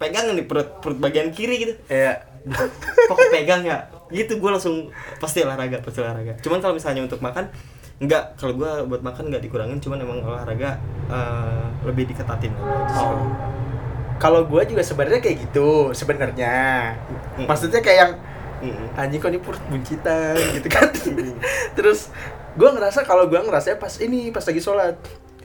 pegang 0.00 0.32
nih 0.32 0.48
perut 0.48 0.80
perut 0.80 0.96
bagian 0.96 1.28
kiri 1.28 1.60
gitu. 1.60 1.74
Iya. 1.86 2.24
Kok 3.10 3.16
pegang 3.28 3.60
ya? 3.60 3.84
Gitu 4.08 4.40
gue 4.40 4.50
langsung 4.50 4.88
pasti 5.20 5.44
olahraga 5.44 5.84
pasti 5.84 6.00
olahraga. 6.00 6.40
Cuman 6.40 6.58
kalau 6.58 6.72
misalnya 6.72 7.04
untuk 7.04 7.20
makan 7.20 7.52
enggak 8.00 8.32
kalau 8.40 8.56
gue 8.56 8.70
buat 8.88 9.04
makan 9.04 9.28
nggak 9.28 9.44
dikurangin 9.44 9.76
cuman 9.76 10.00
emang 10.00 10.24
olahraga 10.24 10.80
eh, 11.12 11.64
lebih 11.84 12.08
diketatin. 12.08 12.56
Oh. 12.96 13.28
Kalau 14.16 14.44
gua 14.44 14.68
juga 14.68 14.84
sebenarnya 14.84 15.16
kayak 15.18 15.48
gitu 15.48 15.96
sebenarnya. 15.96 16.92
Maksudnya 17.40 17.80
kayak 17.80 17.98
yang 17.98 18.12
Mm-mm. 18.60 18.92
anjing 18.94 19.16
kok 19.16 19.28
ini 19.28 19.38
perut 19.38 19.62
buncitan 19.66 20.36
gitu 20.52 20.68
kan. 20.68 20.88
Terus 21.76 22.12
gua 22.52 22.70
ngerasa 22.70 23.02
kalau 23.02 23.24
gua 23.24 23.40
ngerasa 23.40 23.74
pas 23.74 23.92
ini 23.98 24.28
pas 24.28 24.42
lagi 24.42 24.58
sholat 24.58 24.96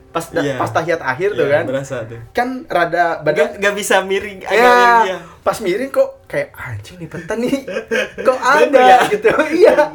pas 0.10 0.26
da- 0.30 0.40
Iya. 0.40 0.56
pas 0.56 0.68
tahiyat 0.70 1.02
akhir 1.02 1.30
tuh 1.34 1.44
Iya, 1.44 1.54
kan 1.54 1.64
berasa 1.66 1.96
tuh 2.04 2.20
kan 2.32 2.48
rada 2.66 3.20
badan 3.20 3.52
nggak 3.54 3.72
bisa 3.74 4.00
miring 4.02 4.40
ya 4.40 4.48
iya. 4.48 5.18
pas 5.42 5.60
miring 5.60 5.92
kok 5.92 6.24
kayak 6.26 6.56
anjing 6.56 6.96
lipetan 6.98 7.36
nih 7.38 7.68
kok 8.28 8.40
ada 8.40 8.80
ya? 8.80 9.00
gitu 9.06 9.28
iya 9.60 9.92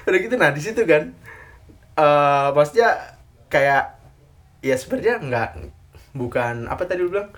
udah 0.00 0.18
gitu 0.20 0.34
nah 0.34 0.50
di 0.50 0.62
situ 0.62 0.78
kan 0.84 1.10
eh 1.92 2.48
maksudnya 2.48 3.18
kayak 3.48 3.98
ya 4.60 4.74
sebenarnya 4.74 5.14
nggak 5.20 5.50
bukan 6.12 6.54
apa 6.64 6.82
tadi 6.84 7.00
lu 7.00 7.10
bilang 7.10 7.34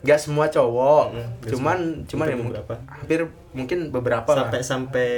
nggak 0.00 0.18
semua 0.18 0.46
cowok 0.46 1.04
Mm, 1.08 1.18
nggak 1.18 1.50
cuman 1.50 1.78
cuman 2.06 2.24
ya 2.24 2.36
mungkin 2.36 2.52
beberapa. 2.56 2.74
hampir 2.88 3.20
mungkin 3.50 3.90
beberapa 3.90 4.26
lah. 4.30 4.46
sampai 4.46 4.60
sampai 4.62 5.08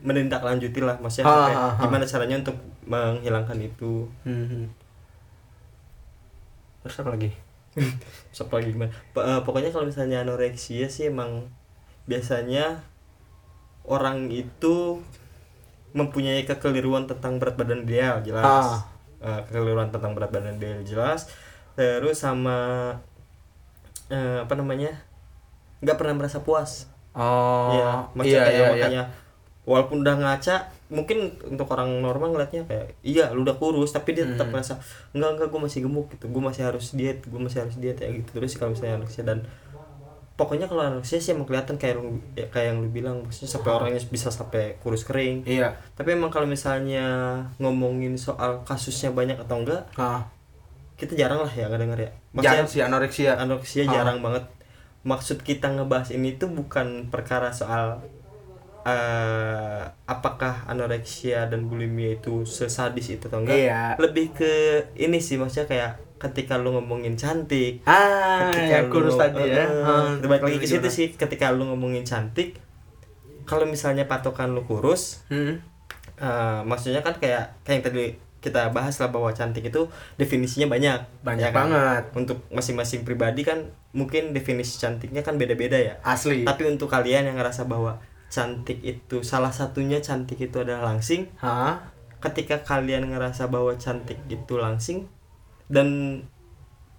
menindaklanjuti 0.00 0.80
lah 0.80 1.00
maksudnya 1.00 1.24
Ha, 1.24 1.32
sampai 1.32 1.54
ha, 1.56 1.66
ha. 1.72 1.80
gimana 1.80 2.04
caranya 2.04 2.36
untuk 2.40 2.56
menghilangkan 2.84 3.58
itu. 3.60 4.04
Hmm, 4.24 4.46
hmm. 4.46 4.64
terus 6.80 6.96
apa 6.98 7.12
lagi? 7.12 7.30
Siapa 8.34 8.58
lagi 8.58 8.72
gimana? 8.72 8.90
P- 8.90 9.22
eh, 9.22 9.40
pokoknya 9.44 9.70
kalau 9.70 9.86
misalnya 9.86 10.24
anoreksia 10.24 10.88
sih 10.88 11.08
emang 11.08 11.48
biasanya 12.04 12.82
orang 13.86 14.28
itu 14.28 15.00
mempunyai 15.92 16.46
kekeliruan 16.46 17.06
tentang 17.06 17.38
berat 17.38 17.54
badan 17.56 17.84
ideal 17.84 18.20
jelas. 18.22 18.84
Eh, 19.20 19.40
kekeliruan 19.48 19.88
tentang 19.88 20.16
berat 20.16 20.30
badan 20.30 20.56
ideal 20.56 20.82
jelas. 20.82 21.28
Terus 21.76 22.18
sama 22.18 22.90
eh, 24.08 24.38
apa 24.42 24.54
namanya 24.58 24.98
nggak 25.80 25.96
pernah 25.96 26.14
merasa 26.18 26.42
puas 26.42 26.89
oh 27.12 27.70
Iya, 27.72 27.90
maksudnya 28.12 28.30
iya 28.32 28.42
kayak 28.42 28.54
iya 28.54 28.60
iya 28.60 28.72
makanya 28.74 29.02
walaupun 29.60 30.02
udah 30.02 30.16
ngaca, 30.16 30.56
mungkin 30.88 31.18
untuk 31.46 31.68
orang 31.70 32.00
normal 32.00 32.32
ngeliatnya 32.32 32.66
kayak 32.66 32.96
iya 33.00 33.30
lu 33.30 33.44
udah 33.44 33.54
kurus 33.54 33.90
tapi 33.90 34.12
dia 34.12 34.26
tetap 34.26 34.48
Hmm. 34.48 34.54
merasa 34.56 34.80
enggak 35.10 35.30
enggak 35.36 35.48
gue 35.48 35.60
masih 35.62 35.80
gemuk 35.84 36.06
gitu, 36.10 36.26
gue 36.26 36.42
masih 36.42 36.62
harus 36.64 36.86
diet, 36.90 37.18
gue 37.22 37.38
masih 37.38 37.58
harus 37.62 37.76
diet 37.76 37.96
ya 37.96 38.08
gitu 38.10 38.30
terus 38.32 38.54
kalau 38.54 38.74
misalnya 38.74 38.98
anoreksia 38.98 39.22
dan 39.22 39.46
pokoknya 40.34 40.66
kalau 40.66 40.82
anoreksia 40.82 41.20
sih 41.20 41.30
emang 41.30 41.44
kelihatan 41.44 41.76
kayak 41.76 42.00
lu, 42.00 42.16
ya, 42.32 42.48
kayak 42.48 42.72
yang 42.72 42.78
lu 42.80 42.88
bilang 42.88 43.20
maksudnya 43.20 43.50
sampai 43.52 43.70
orangnya 43.70 44.00
bisa 44.08 44.32
sampai 44.32 44.80
kurus 44.80 45.04
kering. 45.04 45.44
iya 45.44 45.76
Tapi 45.92 46.16
emang 46.16 46.32
kalau 46.32 46.48
misalnya 46.48 47.04
ngomongin 47.56 48.16
soal 48.16 48.64
kasusnya 48.64 49.12
banyak 49.12 49.36
atau 49.36 49.60
enggak, 49.60 49.84
ah 49.94 50.24
kita 50.96 51.12
jarang 51.14 51.40
lah 51.40 51.48
ya 51.50 51.68
ngedenger 51.68 52.00
ya. 52.00 52.10
jangan 52.34 52.64
sih 52.66 52.80
anoreksia 52.80 53.36
anoreksia 53.36 53.84
Ah. 53.84 53.92
jarang 53.92 54.18
banget 54.20 54.44
maksud 55.02 55.40
kita 55.40 55.70
ngebahas 55.70 56.10
ini 56.10 56.34
tuh 56.34 56.50
bukan 56.50 57.08
perkara 57.08 57.50
soal 57.50 58.04
eh 58.80 59.80
apakah 60.06 60.64
anoreksia 60.64 61.46
dan 61.46 61.64
bulimia 61.64 62.16
itu 62.16 62.42
sesadis 62.42 63.12
itu 63.12 63.28
atau 63.28 63.40
enggak 63.40 63.56
Iya. 63.58 63.82
lebih 63.96 64.32
ke 64.32 64.52
ini 64.96 65.20
sih 65.20 65.36
maksudnya 65.36 65.68
kayak 65.68 65.92
ketika 66.16 66.56
lu 66.56 66.72
ngomongin 66.72 67.12
cantik 67.14 67.80
ah 67.84 68.48
ketika 68.48 68.88
kurus 68.88 69.16
lu- 69.16 69.20
tadi 69.22 69.42
ya 69.46 69.64
eh, 69.64 69.68
Ah, 69.80 70.16
balik 70.18 70.42
lagi 70.42 70.58
ke 70.58 70.66
situ 70.66 70.88
sih 70.88 71.06
ketika 71.12 71.48
lu 71.48 71.64
ngomongin 71.66 72.04
cantik 72.04 72.56
kalau 73.44 73.64
misalnya 73.64 74.04
patokan 74.04 74.52
lu 74.52 74.64
kurus 74.64 75.24
Hmm. 75.28 75.60
eh, 76.16 76.60
maksudnya 76.62 77.00
kan 77.00 77.12
kayak 77.14 77.56
kayak 77.62 77.74
yang 77.74 77.84
tadi 77.84 78.04
kita 78.40 78.72
bahas 78.72 78.96
lah 78.96 79.12
bahwa 79.12 79.28
cantik 79.30 79.68
itu 79.68 79.84
definisinya 80.16 80.68
banyak 80.68 81.00
Banyak 81.20 81.48
ya 81.48 81.52
kan? 81.52 81.68
banget. 81.68 82.04
untuk 82.16 82.40
masing-masing 82.48 83.04
pribadi 83.04 83.44
kan 83.44 83.68
mungkin 83.92 84.32
definisi 84.32 84.80
cantiknya 84.80 85.20
kan 85.20 85.36
beda-beda 85.36 85.76
ya 85.76 85.94
asli 86.00 86.42
tapi 86.48 86.64
untuk 86.64 86.88
kalian 86.88 87.28
yang 87.28 87.36
ngerasa 87.36 87.68
bahwa 87.68 88.00
cantik 88.30 88.80
itu 88.80 89.20
salah 89.20 89.50
satunya 89.50 90.00
cantik 90.00 90.40
itu 90.40 90.56
adalah 90.56 90.94
langsing 90.94 91.28
Hah? 91.36 91.78
ketika 92.20 92.60
kalian 92.62 93.10
ngerasa 93.10 93.48
bahwa 93.48 93.76
cantik 93.76 94.16
itu 94.26 94.54
langsing 94.56 95.04
dan 95.68 96.20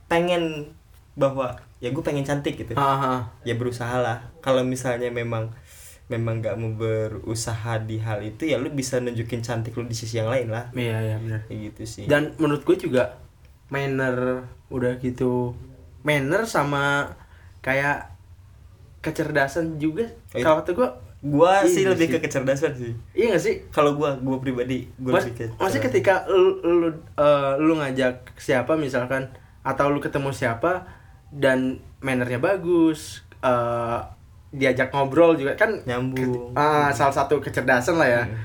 pengen 0.08 0.73
bahwa 1.15 1.56
ya 1.80 1.89
gue 1.89 2.04
pengen 2.04 2.23
cantik 2.23 2.56
gitu 2.56 2.77
Haha. 2.77 3.25
ya 3.41 3.56
berusahalah 3.58 4.21
kalau 4.39 4.62
misalnya 4.62 5.10
memang 5.10 5.49
memang 6.12 6.38
nggak 6.38 6.56
mau 6.56 6.71
berusaha 6.74 7.80
di 7.80 7.95
hal 7.97 8.19
itu 8.21 8.43
ya 8.45 8.60
lu 8.60 8.67
bisa 8.69 9.00
nunjukin 9.00 9.39
cantik 9.39 9.71
lu 9.71 9.84
di 9.84 9.95
sisi 9.95 10.19
yang 10.19 10.28
lain 10.28 10.47
lah 10.47 10.67
Iya 10.74 10.97
iya 11.00 11.15
benar. 11.17 11.41
kayak 11.45 11.71
gitu 11.71 11.82
sih 11.86 12.04
Dan 12.04 12.36
menurut 12.36 12.62
gue 12.62 12.76
juga 12.78 13.15
manner 13.67 14.43
udah 14.67 14.93
gitu 14.97 15.56
manner 16.02 16.43
sama 16.45 17.15
kayak 17.58 18.12
kecerdasan 19.00 19.78
juga. 19.78 20.06
Oh. 20.32 20.39
Kalau 20.39 20.56
kata 20.60 20.71
gue 20.74 20.89
gua 21.24 21.62
Iya 21.62 21.69
sih 21.69 21.84
lebih 21.86 22.08
sih. 22.08 22.13
ke 22.13 22.19
kecerdasan 22.19 22.74
sih 22.74 22.93
iya 23.13 23.32
gak 23.32 23.39
sih? 23.39 23.56
kalau 23.69 23.93
gua 23.93 24.17
gua 24.17 24.38
pribadi 24.38 24.89
gua 24.95 25.15
Mas, 25.15 25.24
lebih 25.24 25.34
ke 25.38 25.43
kecerdasan. 25.54 25.82
ketika 25.86 26.13
lu 26.26 26.58
lu, 26.60 26.89
eh, 27.13 27.54
lu 27.58 27.78
ngajak 27.78 28.34
siapa 28.36 28.74
misalkan 28.74 29.30
atau 29.62 29.88
lu 29.88 29.97
ketemu 29.97 30.34
siapa 30.34 30.89
dan 31.30 31.78
mannernya 32.00 32.38
bagus, 32.38 33.21
eh, 33.39 34.00
diajak 34.51 34.91
ngobrol 34.91 35.39
juga 35.39 35.55
kan 35.55 35.79
nyambung 35.87 36.51
ah 36.59 36.91
salah 36.91 37.15
satu 37.15 37.39
kecerdasan 37.39 37.95
lah 37.95 38.07
ya. 38.07 38.21
Hmm. 38.27 38.35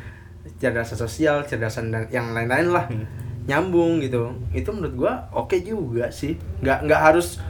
Kecerdasan 0.57 0.97
sosial, 0.97 1.37
kecerdasan 1.43 1.91
dan 1.91 2.07
yang 2.15 2.31
lain-lain 2.31 2.71
lah. 2.71 2.87
Hmm. 2.87 3.05
Nyambung 3.47 3.99
gitu. 4.01 4.31
Itu 4.55 4.71
menurut 4.71 4.95
gua 4.95 5.13
oke 5.35 5.59
juga 5.61 6.09
sih. 6.15 6.39
Nggak 6.63 6.87
nggak 6.87 7.01
harus 7.03 7.43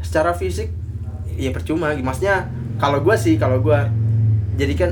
secara 0.00 0.30
fisik 0.32 0.70
ya 1.34 1.50
percuma. 1.50 1.90
Maksudnya 1.92 2.46
kalau 2.78 3.02
gua 3.02 3.18
sih 3.18 3.34
kalau 3.34 3.58
gua 3.58 3.90
jadi 4.54 4.74
kan 4.74 4.90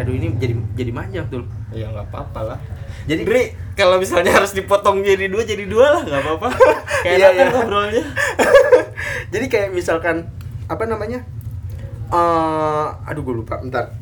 aduh 0.00 0.16
ini 0.16 0.32
jadi 0.40 0.54
jadi 0.76 0.90
manjang 0.96 1.26
tuh. 1.28 1.44
ya 1.70 1.86
nggak 1.92 2.08
apa-apa 2.10 2.40
lah 2.54 2.58
Jadi 3.06 3.22
Dri, 3.22 3.42
kalau 3.78 3.96
misalnya 3.96 4.34
harus 4.34 4.52
dipotong 4.52 5.00
jadi 5.06 5.30
dua 5.30 5.46
jadi 5.46 5.64
dua 5.70 5.86
lah 5.98 6.02
nggak 6.02 6.20
apa-apa 6.24 6.48
kayak 7.04 7.16
Iya, 7.16 7.28
kan 7.30 7.34
iya. 7.36 7.46
ngobrolnya 7.54 8.04
jadi 9.34 9.46
kayak 9.46 9.68
misalkan 9.70 10.26
apa 10.66 10.84
namanya 10.88 11.22
eh 12.10 12.86
aduh 13.06 13.22
gue 13.22 13.34
lupa 13.38 13.58
bentar 13.58 13.94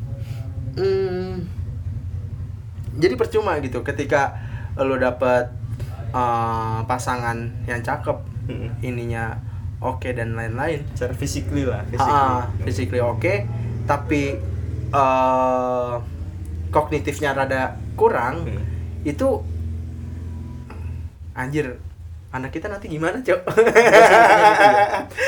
hmm, 0.75 1.45
jadi 2.97 3.13
percuma 3.15 3.57
gitu 3.59 3.81
ketika 3.81 4.33
lo 4.75 4.97
dapet 4.97 5.49
eh, 6.11 6.79
pasangan 6.83 7.37
yang 7.65 7.81
cakep 7.81 8.17
Hmm. 8.49 8.73
ininya 8.81 9.37
oke 9.77 10.09
dan 10.09 10.33
lain-lain 10.33 10.81
secara 10.97 11.13
physically 11.13 11.69
lah 11.69 11.85
physically. 11.85 12.17
Ah, 12.17 12.49
physically 12.65 12.97
oke 12.97 13.33
tapi 13.85 14.41
eh 14.89 15.93
kognitifnya 16.69 17.37
rada 17.37 17.77
kurang 17.93 18.49
Hmm. 18.49 18.61
itu 19.05 19.45
anjir 21.31 21.77
anak 22.29 22.53
kita 22.53 22.69
nanti 22.69 22.85
gimana 22.85 23.17
cok? 23.25 23.41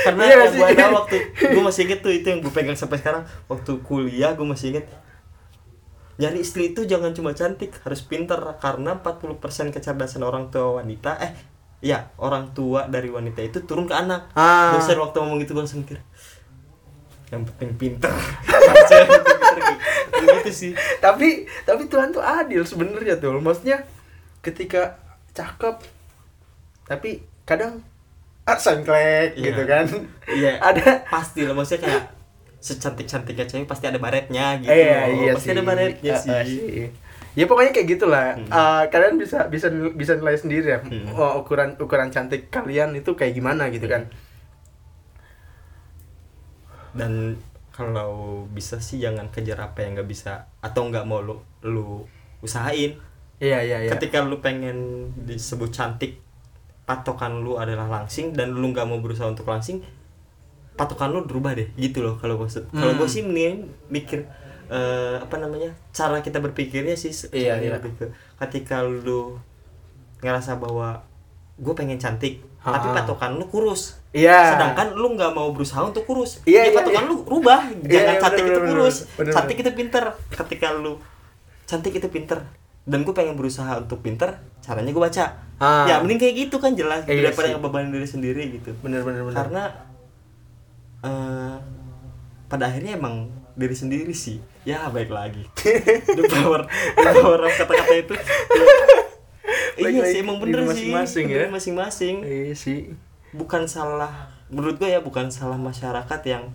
Karena 0.05 0.21
Iya 0.21 0.29
yang 0.29 0.39
nggak 0.45 0.51
gue 0.53 0.67
sih? 0.69 0.75
ada 0.77 0.85
waktu 0.93 1.17
gue 1.33 1.63
masih 1.65 1.81
inget 1.89 1.99
tuh 2.05 2.13
itu 2.13 2.27
yang 2.29 2.39
gue 2.45 2.53
pegang 2.53 2.77
sampai 2.77 3.01
sekarang. 3.01 3.23
Waktu 3.49 3.71
kuliah 3.81 4.37
gue 4.37 4.45
masih 4.45 4.77
inget 4.77 4.85
nyari 6.21 6.45
istri 6.45 6.69
itu 6.77 6.85
jangan 6.85 7.17
cuma 7.17 7.33
cantik 7.33 7.73
harus 7.81 8.05
pinter. 8.05 8.37
Karena 8.61 9.01
40% 9.01 9.41
kecerdasan 9.73 10.21
orang 10.21 10.53
tua 10.53 10.83
wanita 10.83 11.17
eh 11.17 11.33
ya 11.81 12.13
orang 12.21 12.53
tua 12.53 12.85
dari 12.85 13.09
wanita 13.09 13.41
itu 13.41 13.65
turun 13.65 13.89
ke 13.89 13.97
anak. 13.97 14.29
Ah. 14.37 14.77
dosen 14.77 15.01
waktu 15.01 15.17
ngomong 15.17 15.41
gitu 15.41 15.57
gue 15.57 15.65
langsung 15.65 15.81
mikir 15.81 15.97
yang 17.31 17.47
penting 17.47 17.71
pinter. 17.79 18.11
Yang 20.21 20.27
gitu 20.43 20.51
sih. 20.51 20.71
Tapi 20.99 21.47
tapi 21.63 21.87
Tuhan 21.87 22.11
tuh 22.11 22.21
adil 22.21 22.61
sebenarnya 22.67 23.17
tuh. 23.17 23.39
Maksudnya 23.39 23.87
ketika 24.43 24.99
cakep 25.31 25.79
tapi 26.91 27.09
kadang 27.41 27.79
ah, 28.43 28.57
sengklek 28.57 29.31
Iya. 29.33 29.43
gitu 29.47 29.61
kan 29.63 29.85
Iya. 30.27 30.59
ada 30.67 31.07
pasti 31.07 31.41
lah 31.41 31.55
maksudnya 31.55 31.87
kayak 31.87 32.03
secantik 32.59 33.07
cantiknya 33.07 33.47
cewek 33.47 33.63
pasti 33.65 33.87
ada 33.87 33.97
baretnya 33.97 34.59
gitu 34.59 34.69
iya 34.69 35.07
loh. 35.07 35.17
iya 35.17 35.31
pasti 35.33 35.47
sih 35.47 35.51
ada 35.51 35.63
baretnya 35.63 36.13
ah, 36.13 36.43
sih 36.43 36.91
ya 37.31 37.45
pokoknya 37.47 37.71
kayak 37.71 37.87
gitulah 37.89 38.35
Hmm. 38.35 38.51
Ah, 38.51 38.83
kalian 38.85 39.15
bisa 39.15 39.47
bisa 39.47 39.65
bisa 39.95 40.13
nilai 40.13 40.35
sendiri 40.35 40.67
ya 40.69 40.79
Hmm. 40.79 41.09
oh, 41.11 41.39
ukuran 41.39 41.73
ukuran 41.77 42.11
cantik 42.11 42.47
kalian 42.49 42.91
itu 42.93 43.15
kayak 43.15 43.33
gimana 43.33 43.71
gitu 43.71 43.87
kan 43.87 44.11
dan 46.91 47.39
kalau 47.71 48.43
bisa 48.45 48.77
sih 48.77 48.99
jangan 48.99 49.31
kejar 49.31 49.55
apa 49.57 49.81
yang 49.81 49.95
nggak 49.95 50.05
bisa 50.05 50.51
atau 50.59 50.85
nggak 50.85 51.07
mau 51.07 51.23
lu 51.23 51.39
lu 51.63 52.03
usahain 52.41 52.99
iya 53.39 53.63
iya 53.63 53.77
iya 53.79 53.91
ketika 53.91 54.21
lu 54.21 54.37
pengen 54.37 54.77
disebut 55.17 55.71
cantik 55.71 56.19
patokan 56.91 57.39
lu 57.39 57.55
adalah 57.55 57.87
langsing 57.87 58.35
dan 58.35 58.51
lu 58.51 58.67
nggak 58.67 58.83
mau 58.83 58.99
berusaha 58.99 59.23
untuk 59.25 59.47
langsing 59.47 59.79
patokan 60.73 61.07
lu 61.07 61.23
berubah 61.23 61.55
deh 61.55 61.71
gitu 61.77 62.01
loh 62.01 62.17
kalau 62.17 62.35
gue 62.35 62.51
kalau 62.51 62.93
gue 62.93 62.99
Hmm. 62.99 63.07
sih 63.07 63.23
mending 63.23 63.55
mikir 63.87 64.27
eh, 64.67 65.15
apa 65.17 65.35
namanya 65.37 65.71
cara 65.91 66.19
kita 66.19 66.39
berpikirnya 66.39 66.95
sih 66.95 67.11
Iya, 67.29 67.59
iya. 67.59 67.79
ke 67.79 68.11
ketika 68.39 68.83
lu 68.83 69.39
ngerasa 70.19 70.55
bahwa 70.55 70.99
gue 71.55 71.73
pengen 71.73 71.95
cantik 71.95 72.43
tapi 72.57 72.87
Ha-ha. 72.87 72.97
patokan 72.97 73.35
lu 73.35 73.47
kurus 73.47 73.99
Iya. 74.11 74.55
sedangkan 74.55 74.91
lu 74.93 75.15
nggak 75.15 75.31
mau 75.31 75.49
berusaha 75.49 75.81
untuk 75.81 76.03
kurus 76.03 76.43
Iya, 76.43 76.67
ya 76.67 76.71
iya, 76.71 76.75
patokan 76.75 77.03
iya. 77.03 77.09
lu 77.09 77.15
rubah 77.23 77.59
Iya, 77.67 77.87
jangan 77.89 78.11
iya, 78.11 78.21
cantik 78.21 78.41
bener, 78.41 78.51
itu 78.51 78.59
bener, 78.59 78.71
kurus 78.71 78.95
bener, 79.15 79.33
cantik 79.33 79.57
itu 79.57 79.71
pinter 79.71 80.03
ketika 80.29 80.67
lu 80.73 80.93
cantik 81.63 81.93
itu 81.93 82.07
pinter 82.07 82.39
dan 82.85 83.05
gue 83.05 83.13
pengen 83.13 83.37
berusaha 83.37 83.77
untuk 83.77 84.01
pinter 84.01 84.41
caranya 84.61 84.91
gue 84.91 85.03
baca. 85.03 85.25
Ah. 85.61 85.85
ya 85.85 86.01
mending 86.01 86.17
kayak 86.17 86.35
gitu 86.49 86.57
kan 86.57 86.73
jelas 86.73 87.05
Iya 87.05 87.29
daripada 87.29 87.45
sih. 87.45 87.53
yang 87.53 87.61
beban 87.61 87.93
diri 87.93 88.07
sendiri 88.09 88.43
gitu. 88.57 88.73
Bener 88.81 89.05
bener 89.05 89.21
bener. 89.21 89.37
Karena 89.37 89.63
eh, 91.05 91.55
pada 92.49 92.65
akhirnya 92.65 92.97
emang 92.97 93.29
diri 93.53 93.77
sendiri 93.77 94.09
sih. 94.09 94.41
Ya 94.65 94.89
baik 94.89 95.13
lagi. 95.13 95.45
The 96.17 96.23
power 96.25 96.65
the 96.97 97.11
power 97.13 97.39
of 97.45 97.53
kata-kata 97.53 97.93
itu. 97.93 98.13
Iya 99.77 100.01
sih 100.09 100.19
emang 100.21 100.37
bener 100.41 100.65
sih. 100.65 100.89
masing-masing 100.89 101.25
ya. 101.29 101.45
Masing-masing. 101.49 102.15
Iya 102.25 102.53
sih. 102.57 102.93
Bukan 103.33 103.69
salah 103.69 104.33
menurut 104.51 104.81
gue 104.81 104.89
ya 104.89 104.99
bukan 104.99 105.31
salah 105.31 105.55
masyarakat 105.55 106.19
yang 106.27 106.51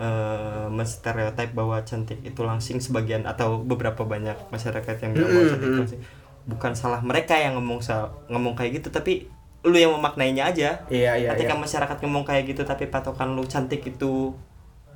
eh 0.00 0.66
menstereotip 0.70 1.52
bahwa 1.52 1.76
cantik 1.84 2.24
itu 2.24 2.40
langsing 2.40 2.80
sebagian 2.80 3.28
atau 3.28 3.60
beberapa 3.60 4.00
banyak 4.02 4.48
masyarakat 4.48 4.96
yang 4.98 5.12
bilang 5.12 5.28
bahwa 5.28 5.44
Mm, 5.44 5.52
cantik 5.52 5.70
langsing. 5.76 6.02
Bukan 6.48 6.72
salah 6.72 7.04
mereka 7.04 7.36
yang 7.36 7.52
ngomong 7.54 7.84
sal- 7.84 8.16
ngomong 8.26 8.56
kayak 8.56 8.80
gitu 8.80 8.88
tapi 8.88 9.28
lu 9.60 9.76
yang 9.76 9.92
memaknainya 9.92 10.48
aja. 10.48 10.88
Iya 10.88 11.12
iya 11.14 11.30
ketika 11.36 11.52
iya. 11.52 11.60
masyarakat 11.60 11.96
ngomong 12.00 12.24
kayak 12.24 12.48
gitu 12.48 12.64
tapi 12.64 12.88
patokan 12.88 13.36
lu 13.36 13.44
cantik 13.44 13.84
itu 13.84 14.32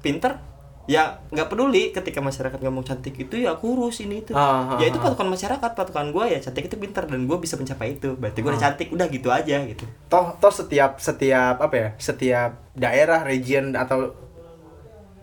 pinter 0.01 0.40
ya 0.85 1.21
nggak 1.29 1.49
peduli. 1.49 1.93
Ketika 1.93 2.25
masyarakat 2.25 2.57
ngomong 2.61 2.85
cantik 2.85 3.12
itu 3.14 3.37
ya 3.37 3.53
kurus 3.61 4.01
ini 4.01 4.25
itu. 4.25 4.33
Ah, 4.33 4.73
ah, 4.73 4.81
ya 4.81 4.88
itu 4.88 4.97
ah. 4.97 5.05
patokan 5.05 5.29
masyarakat 5.29 5.71
patokan 5.77 6.17
gue 6.17 6.25
ya 6.33 6.40
cantik 6.40 6.64
itu 6.64 6.81
pinter 6.81 7.05
dan 7.05 7.29
gue 7.29 7.37
bisa 7.37 7.61
mencapai 7.61 8.01
itu. 8.01 8.17
Berarti 8.17 8.40
gue 8.40 8.49
udah 8.49 8.57
Ah. 8.57 8.64
cantik 8.73 8.88
udah 8.88 9.07
gitu 9.12 9.29
aja 9.29 9.57
gitu. 9.69 9.85
Toh 10.09 10.33
toh 10.40 10.53
setiap 10.53 10.97
setiap 10.97 11.61
apa 11.61 11.77
ya 11.77 11.88
setiap 12.01 12.57
daerah 12.73 13.21
region 13.21 13.77
atau 13.77 14.24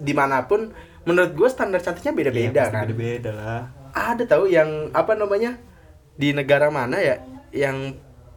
di 0.02 0.12
mana 0.12 0.44
pun 0.44 0.74
menurut 1.02 1.32
gue 1.32 1.48
standar 1.48 1.78
cantiknya 1.78 2.12
beda 2.12 2.32
beda 2.32 2.64
kan 2.68 2.84
beda 2.84 2.96
beda 2.96 3.32
lah 3.32 3.64
ada 3.92 4.24
tahu 4.24 4.46
yang 4.48 4.68
apa 4.92 5.14
namanya 5.14 5.58
di 6.14 6.32
negara 6.32 6.68
mana 6.68 6.98
ya 6.98 7.22
yang 7.52 7.94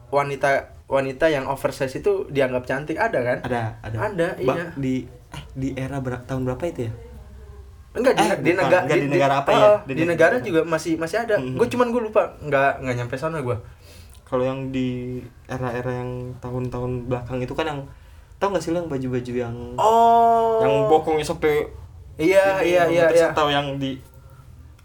wanita 0.09 0.48
wanita 0.85 1.27
yang 1.27 1.44
oversize 1.44 1.94
itu 1.94 2.29
dianggap 2.29 2.64
cantik 2.64 2.96
ada 2.96 3.18
kan 3.18 3.38
ada 3.42 3.62
ada 3.81 3.96
Ada, 4.05 4.27
Ba- 4.38 4.55
iya. 4.55 4.66
di 4.74 4.94
eh 5.31 5.42
di 5.53 5.68
era 5.74 5.98
ber- 5.98 6.22
tahun 6.22 6.44
berapa 6.44 6.64
itu 6.66 6.81
ya 6.83 6.92
enggak 7.92 8.12
di, 8.12 8.20
Eh, 8.20 8.29
di 8.37 8.50
bukan. 8.50 8.59
negara 8.61 8.83
Enggak, 8.83 8.96
di 8.96 9.09
negara 9.09 9.35
apa 9.37 9.50
ya? 9.50 9.59
oh, 9.61 9.77
Di 9.81 9.92
di, 9.92 10.03
negara- 10.03 10.35
negara 10.35 10.37
juga 10.42 10.61
masih 10.64 10.92
masih 10.94 11.18
ada 11.20 11.37
Mhm. 11.37 11.57
gue 11.57 11.66
cuman 11.68 11.87
gue 11.88 12.03
lupa 12.03 12.22
nggak 12.38 12.72
nggak 12.81 12.94
nyampe 12.96 13.14
sana 13.14 13.38
gue 13.38 13.57
kalau 14.24 14.42
yang 14.42 14.68
di 14.68 15.20
era-era 15.46 15.92
yang 15.94 16.11
tahun-tahun 16.38 17.07
belakang 17.07 17.38
itu 17.38 17.53
kan 17.53 17.66
yang 17.66 17.81
tau 18.44 18.52
gak 18.52 18.61
sih 18.61 18.70
lo 18.70 18.78
yang 18.78 18.90
baju-baju 18.90 19.33
yang 19.35 19.57
oh. 19.74 20.61
Yang 20.61 20.74
bokongnya 20.87 21.24
sampai 21.24 21.54
iya 22.14 22.61
ini, 22.61 22.68
iya 22.70 22.83
iya 22.87 23.04
iya. 23.09 23.26
atau 23.30 23.48
yang 23.48 23.74
di 23.74 23.96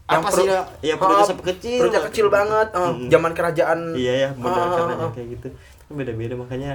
Yang 0.07 0.19
apa 0.19 0.29
sih 0.31 0.45
ya? 0.47 0.61
ya 0.81 0.93
perutnya 0.95 1.19
Ah, 1.19 1.27
sampai 1.27 1.45
kecil. 1.49 1.77
perutnya 1.77 2.01
kecil 2.01 2.27
banget. 2.27 2.67
Ah, 2.71 2.89
Mm. 2.89 3.07
zaman 3.07 3.31
kerajaan. 3.31 3.79
Iya 3.93 4.13
ya 4.15 4.29
Ah, 4.33 4.65
caranya 4.73 4.95
ah, 4.95 5.05
ah. 5.05 5.11
kayak 5.11 5.27
gitu. 5.35 5.47
Kan 5.51 5.93
beda-beda 5.93 6.33
makanya 6.33 6.71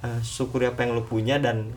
eh, 0.00 0.20
syukuri 0.22 0.64
apa 0.64 0.80
yang 0.80 0.94
lu 0.94 1.02
punya 1.02 1.36
dan 1.36 1.74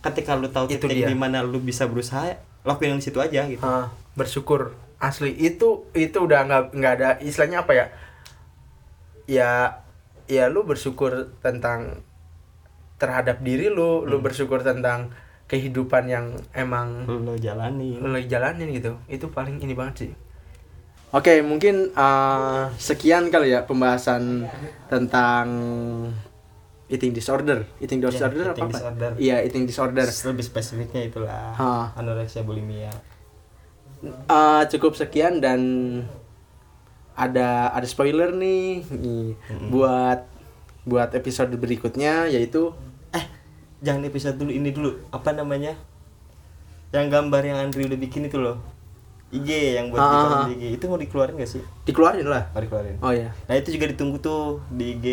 ketika 0.00 0.34
lu 0.34 0.46
tahu 0.46 0.66
Itu 0.66 0.84
titik 0.84 1.06
di 1.06 1.16
mana 1.16 1.40
lu 1.40 1.58
bisa 1.58 1.86
berusaha 1.86 2.34
lakuin 2.62 2.92
yang 2.92 3.00
di 3.00 3.06
situ 3.06 3.18
aja 3.18 3.42
gitu. 3.44 3.62
Ah, 3.62 3.90
bersyukur. 4.12 4.76
Asli 4.98 5.34
itu 5.34 5.90
itu 5.90 6.14
udah 6.16 6.40
nggak 6.44 6.62
nggak 6.72 6.92
ada 6.92 7.08
istilahnya 7.18 7.62
apa 7.62 7.72
ya? 7.72 7.86
Ya 9.26 9.50
ya 10.26 10.46
lu 10.46 10.62
bersyukur 10.62 11.34
tentang 11.40 12.02
terhadap 13.02 13.42
diri 13.42 13.66
lu 13.66 14.06
lu 14.06 14.16
Hmm. 14.16 14.22
bersyukur 14.22 14.62
tentang 14.62 15.10
kehidupan 15.44 16.06
yang 16.06 16.26
emang 16.52 17.02
lu, 17.02 17.18
lu 17.20 17.34
jalani. 17.36 17.98
lu 17.98 18.14
jalanin 18.22 18.70
gitu. 18.70 18.94
Itu 19.06 19.28
paling 19.28 19.58
ini 19.58 19.74
banget 19.74 19.94
sih. 20.00 20.12
Oke 21.10 21.42
mungkin 21.42 21.92
uh, 21.92 22.72
sekian 22.78 23.28
kali 23.28 23.50
ya 23.50 23.66
pembahasan 23.66 24.48
tentang 24.86 25.46
eating 26.88 27.10
disorder. 27.10 27.68
Eating 27.78 28.00
disorder 28.00 28.46
apa 28.46 28.48
Ya, 28.48 28.54
eating 28.54 28.64
apa 28.64 28.72
disorder. 28.72 29.10
iya 29.18 29.36
eating 29.40 29.64
disorder. 29.66 30.06
Lebih 30.06 30.40
spesifiknya 30.42 31.02
itulah 31.02 31.52
Ah. 31.52 31.92
anoreksia 31.94 32.40
bulimia. 32.42 32.88
Uh, 34.26 34.64
cukup 34.66 34.94
sekian 34.94 35.38
dan 35.38 35.60
ada 37.12 37.70
ada 37.70 37.84
spoiler 37.84 38.32
nih, 38.32 38.82
nih 38.88 39.36
buat 39.68 40.24
buat 40.82 41.12
episode 41.12 41.52
berikutnya 41.54 42.26
yaitu 42.26 42.72
jangan 43.82 44.02
episode 44.02 44.36
dulu 44.36 44.50
ini 44.50 44.70
dulu 44.70 44.90
apa 45.10 45.30
namanya 45.30 45.74
yang 46.90 47.08
gambar 47.08 47.42
yang 47.42 47.58
Andri 47.60 47.84
udah 47.84 47.98
bikin 47.98 48.24
itu 48.24 48.36
loh 48.36 48.56
IG 49.28 49.48
yang 49.74 49.88
buat 49.88 49.96
Ah, 49.96 50.06
dikeluarin 50.06 50.36
ah, 50.36 50.44
di 50.44 50.54
IG 50.54 50.64
itu 50.72 50.84
mau 50.86 50.96
dikeluarin 50.96 51.34
gak 51.34 51.50
sih 51.50 51.62
dikeluarin 51.82 52.26
lah. 52.26 52.42
mau 52.48 52.60
dikeluarin 52.60 52.96
Oh 53.00 53.10
ya. 53.10 53.32
nah 53.44 53.54
itu 53.54 53.68
juga 53.70 53.88
ditunggu 53.88 54.16
tuh 54.18 54.42
di 54.68 54.94
IG 54.94 55.06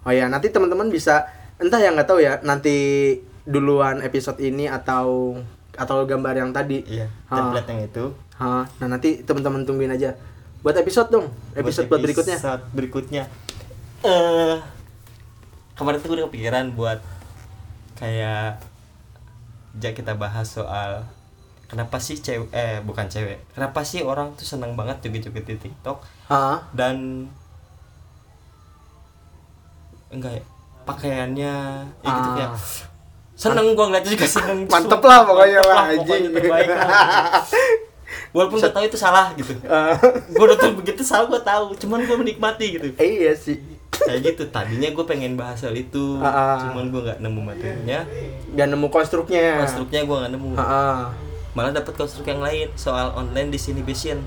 Oh 0.00 0.08
ya, 0.08 0.26
nanti 0.26 0.48
teman-teman 0.48 0.88
bisa 0.88 1.28
entah 1.56 1.76
yang 1.76 1.92
nggak 1.92 2.08
tahu 2.08 2.18
ya, 2.18 2.40
nanti 2.40 2.72
duluan 3.44 4.00
episode 4.00 4.40
ini 4.40 4.64
atau 4.64 5.36
atau 5.70 5.96
gambar 6.02 6.34
yang 6.34 6.50
tadi. 6.50 6.80
iya 6.88 7.04
Ah. 7.26 7.36
template 7.36 7.68
yang 7.68 7.80
itu 7.84 8.04
Hah, 8.34 8.64
nah 8.80 8.88
nanti 8.88 9.20
teman-teman 9.20 9.62
tungguin 9.62 9.92
aja. 9.92 10.16
Buat 10.60 10.76
episode 10.78 11.08
dong, 11.10 11.28
episode 11.52 11.84
buat, 11.86 12.00
berikutnya. 12.00 12.32
episode 12.34 12.64
berikutnya 12.72 13.24
eh 14.00 14.56
kemarin 15.74 16.00
tuh 16.00 16.08
gue 16.08 16.16
udah 16.16 16.26
kepikiran 16.26 16.72
buat 16.72 17.04
kayak 18.00 18.58
ja 19.76 19.90
kita 19.92 20.12
bahas 20.14 20.48
soal 20.48 21.04
kenapa 21.66 21.96
sih 21.96 22.16
cewek 22.16 22.50
eh 22.50 22.80
bukan 22.80 23.06
cewek 23.06 23.38
kenapa 23.52 23.80
sih 23.82 24.02
orang 24.02 24.34
tuh 24.34 24.42
senang 24.42 24.74
banget 24.74 24.98
joget-joget 25.00 25.44
di 25.46 25.56
TikTok 25.60 26.00
Hah? 26.26 26.64
dan 26.72 27.28
enggak 30.10 30.32
ya 30.34 30.44
pakaiannya 30.82 31.54
ya 31.94 32.08
gitu 32.08 32.28
Ah. 32.28 32.34
kayak 32.34 32.50
seneng 33.36 33.72
gua 33.72 33.86
ngeliatnya 33.86 34.10
juga 34.10 34.26
seneng 34.36 34.58
Mantep 34.66 34.98
lah 35.00 35.22
pokoknya 35.22 35.60
mantep 35.60 35.70
lah, 35.70 35.84
pokoknya 35.86 36.02
anjing. 36.02 36.22
terbaik 36.34 36.68
lah. 36.68 36.88
walaupun 38.34 38.58
gak 38.58 38.74
tahu 38.74 38.84
itu 38.84 38.98
salah 38.98 39.26
gitu 39.34 39.54
Ah. 39.64 39.94
gua 40.34 40.44
udah 40.48 40.58
tahu 40.58 40.72
begitu 40.82 41.02
salah 41.02 41.30
gua 41.30 41.38
tahu 41.40 41.78
cuman 41.78 42.02
gua 42.02 42.16
menikmati 42.16 42.66
gitu 42.74 42.90
Eh, 42.96 43.22
iya 43.22 43.32
sih. 43.32 43.62
Kayak 44.02 44.20
gitu 44.24 44.42
tadinya 44.48 44.88
gue 44.88 45.04
pengen 45.04 45.34
bahas 45.34 45.60
hal 45.60 45.72
itu 45.72 46.16
Ah, 46.18 46.26
ah. 46.26 46.56
cuman 46.62 46.88
gua 46.88 47.00
nggak 47.06 47.18
nemu 47.20 47.40
materinya 47.42 48.00
Dan 48.50 48.66
nemu 48.70 48.86
konstruknya. 48.88 49.58
konstruknya 49.58 50.02
gua 50.02 50.16
nggak 50.20 50.32
nemu 50.34 50.48
Ah, 50.52 50.62
ah. 50.62 51.00
malah 51.50 51.70
dapat 51.70 51.92
konstruk 51.94 52.24
yang 52.24 52.38
lain 52.38 52.68
soal 52.74 53.12
online 53.12 53.48
disinhibition 53.48 54.18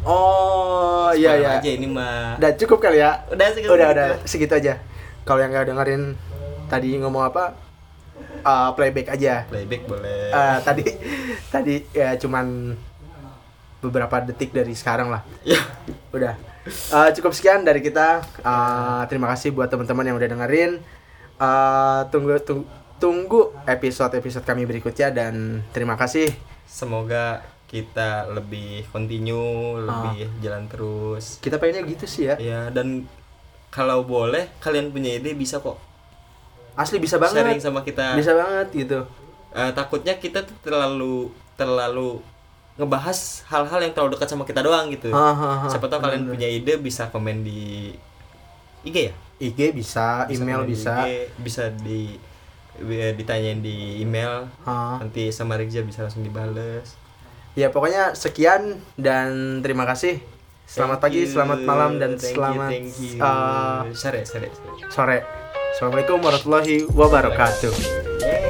Oh, 0.00 1.10
iya 1.12 1.34
iya. 1.34 1.48
aja 1.58 1.70
ini 1.70 1.84
mah 1.84 2.38
Udah 2.38 2.54
cukup 2.54 2.78
kali 2.80 2.98
ya? 2.98 3.18
Udah, 3.28 3.50
segitu. 3.50 3.68
udah, 3.68 3.88
udah 3.90 4.06
segitu 4.24 4.54
aja. 4.54 4.78
Kalau 5.22 5.38
yang 5.38 5.50
nggak 5.50 5.68
dengerin 5.68 6.14
tadi 6.66 6.96
ngomong 6.96 7.26
apa? 7.26 7.52
uh, 8.40 8.70
playback 8.72 9.10
aja. 9.10 9.44
playback 9.44 9.84
boleh 9.84 10.30
Uh, 10.30 10.56
tadi 10.62 10.86
tadi 11.48 11.74
ya 11.90 12.14
cuman 12.14 12.72
beberapa 13.78 14.22
detik 14.22 14.50
dari 14.50 14.72
sekarang 14.72 15.08
lah. 15.08 15.22
ya 15.42 15.58
Udah. 16.10 16.34
Uh, 16.66 17.08
cukup 17.14 17.32
sekian 17.32 17.62
dari 17.62 17.80
kita. 17.80 18.20
Uh, 18.40 19.02
terima 19.06 19.30
kasih 19.30 19.50
buat 19.50 19.68
teman-teman 19.68 20.04
yang 20.04 20.16
udah 20.16 20.28
dengerin. 20.28 20.72
Uh, 21.38 22.02
tunggu 22.10 22.36
tung- 22.42 22.66
tunggu 22.98 23.54
episode-episode 23.64 24.42
kami 24.42 24.66
berikutnya 24.66 25.08
dan 25.08 25.62
terima 25.70 25.94
kasih. 25.94 26.28
semoga 26.68 27.40
kita 27.64 28.28
lebih 28.28 28.84
continue 28.88 29.80
lebih 29.80 30.28
jalan 30.40 30.68
terus 30.68 31.36
Kita 31.38 31.56
pengennya 31.56 31.84
gitu 31.84 32.04
sih 32.04 32.28
ya. 32.28 32.36
ya 32.36 32.60
dan 32.68 33.08
kalau 33.68 34.04
boleh 34.04 34.48
kalian 34.58 34.88
punya 34.88 35.16
ide 35.16 35.32
bisa 35.32 35.60
kok 35.60 35.76
asli 36.74 36.96
bisa 36.96 37.16
banget 37.16 37.44
sharing 37.44 37.60
sama 37.60 37.80
kita 37.80 38.16
bisa 38.16 38.32
banget 38.32 38.68
gitu 38.74 39.00
Eh, 39.48 39.72
takutnya 39.72 40.16
kita 40.16 40.44
terlalu 40.60 41.32
terlalu 41.56 42.20
ngebahas 42.78 43.42
hal-hal 43.50 43.80
yang 43.82 43.92
terlalu 43.92 44.14
dekat 44.14 44.28
sama 44.30 44.46
kita 44.46 44.62
doang 44.62 44.86
gitu. 44.94 45.10
Ha, 45.10 45.28
ha, 45.34 45.50
ha. 45.66 45.68
siapa 45.68 45.90
tahu 45.90 45.98
kalian 45.98 46.30
punya 46.30 46.46
ide 46.46 46.78
bisa 46.78 47.10
komen 47.10 47.42
di 47.42 47.90
IG 48.86 48.96
ya? 49.10 49.14
IG 49.42 49.74
bisa, 49.74 50.30
email 50.30 50.62
komen 50.62 50.70
di 50.70 50.74
bisa. 50.78 50.94
IG, 51.02 51.10
bisa 51.42 51.62
di 51.74 52.14
ditanyain 53.18 53.58
di 53.58 53.98
email. 53.98 54.46
Ha. 54.62 55.02
nanti 55.02 55.34
sama 55.34 55.58
Rizja 55.58 55.82
bisa 55.82 56.06
langsung 56.06 56.22
dibales. 56.22 56.94
Ya 57.58 57.74
pokoknya 57.74 58.14
sekian 58.14 58.78
dan 58.94 59.58
terima 59.66 59.82
kasih. 59.82 60.22
Selamat 60.68 61.02
Thank 61.02 61.04
pagi 61.10 61.20
you, 61.24 61.32
selamat 61.32 61.58
malam 61.64 61.90
dan 61.98 62.10
thank 62.14 62.28
you, 62.28 62.36
selamat 62.38 62.70
thank 62.70 62.92
you. 63.00 63.18
uh, 63.18 63.82
sore 63.96 64.20
sore 64.22 64.48
sore. 64.52 64.78
sore. 64.92 65.18
Assalamualaikum 65.74 66.20
warahmatullahi 66.20 66.86
wabarakatuh 66.92 68.47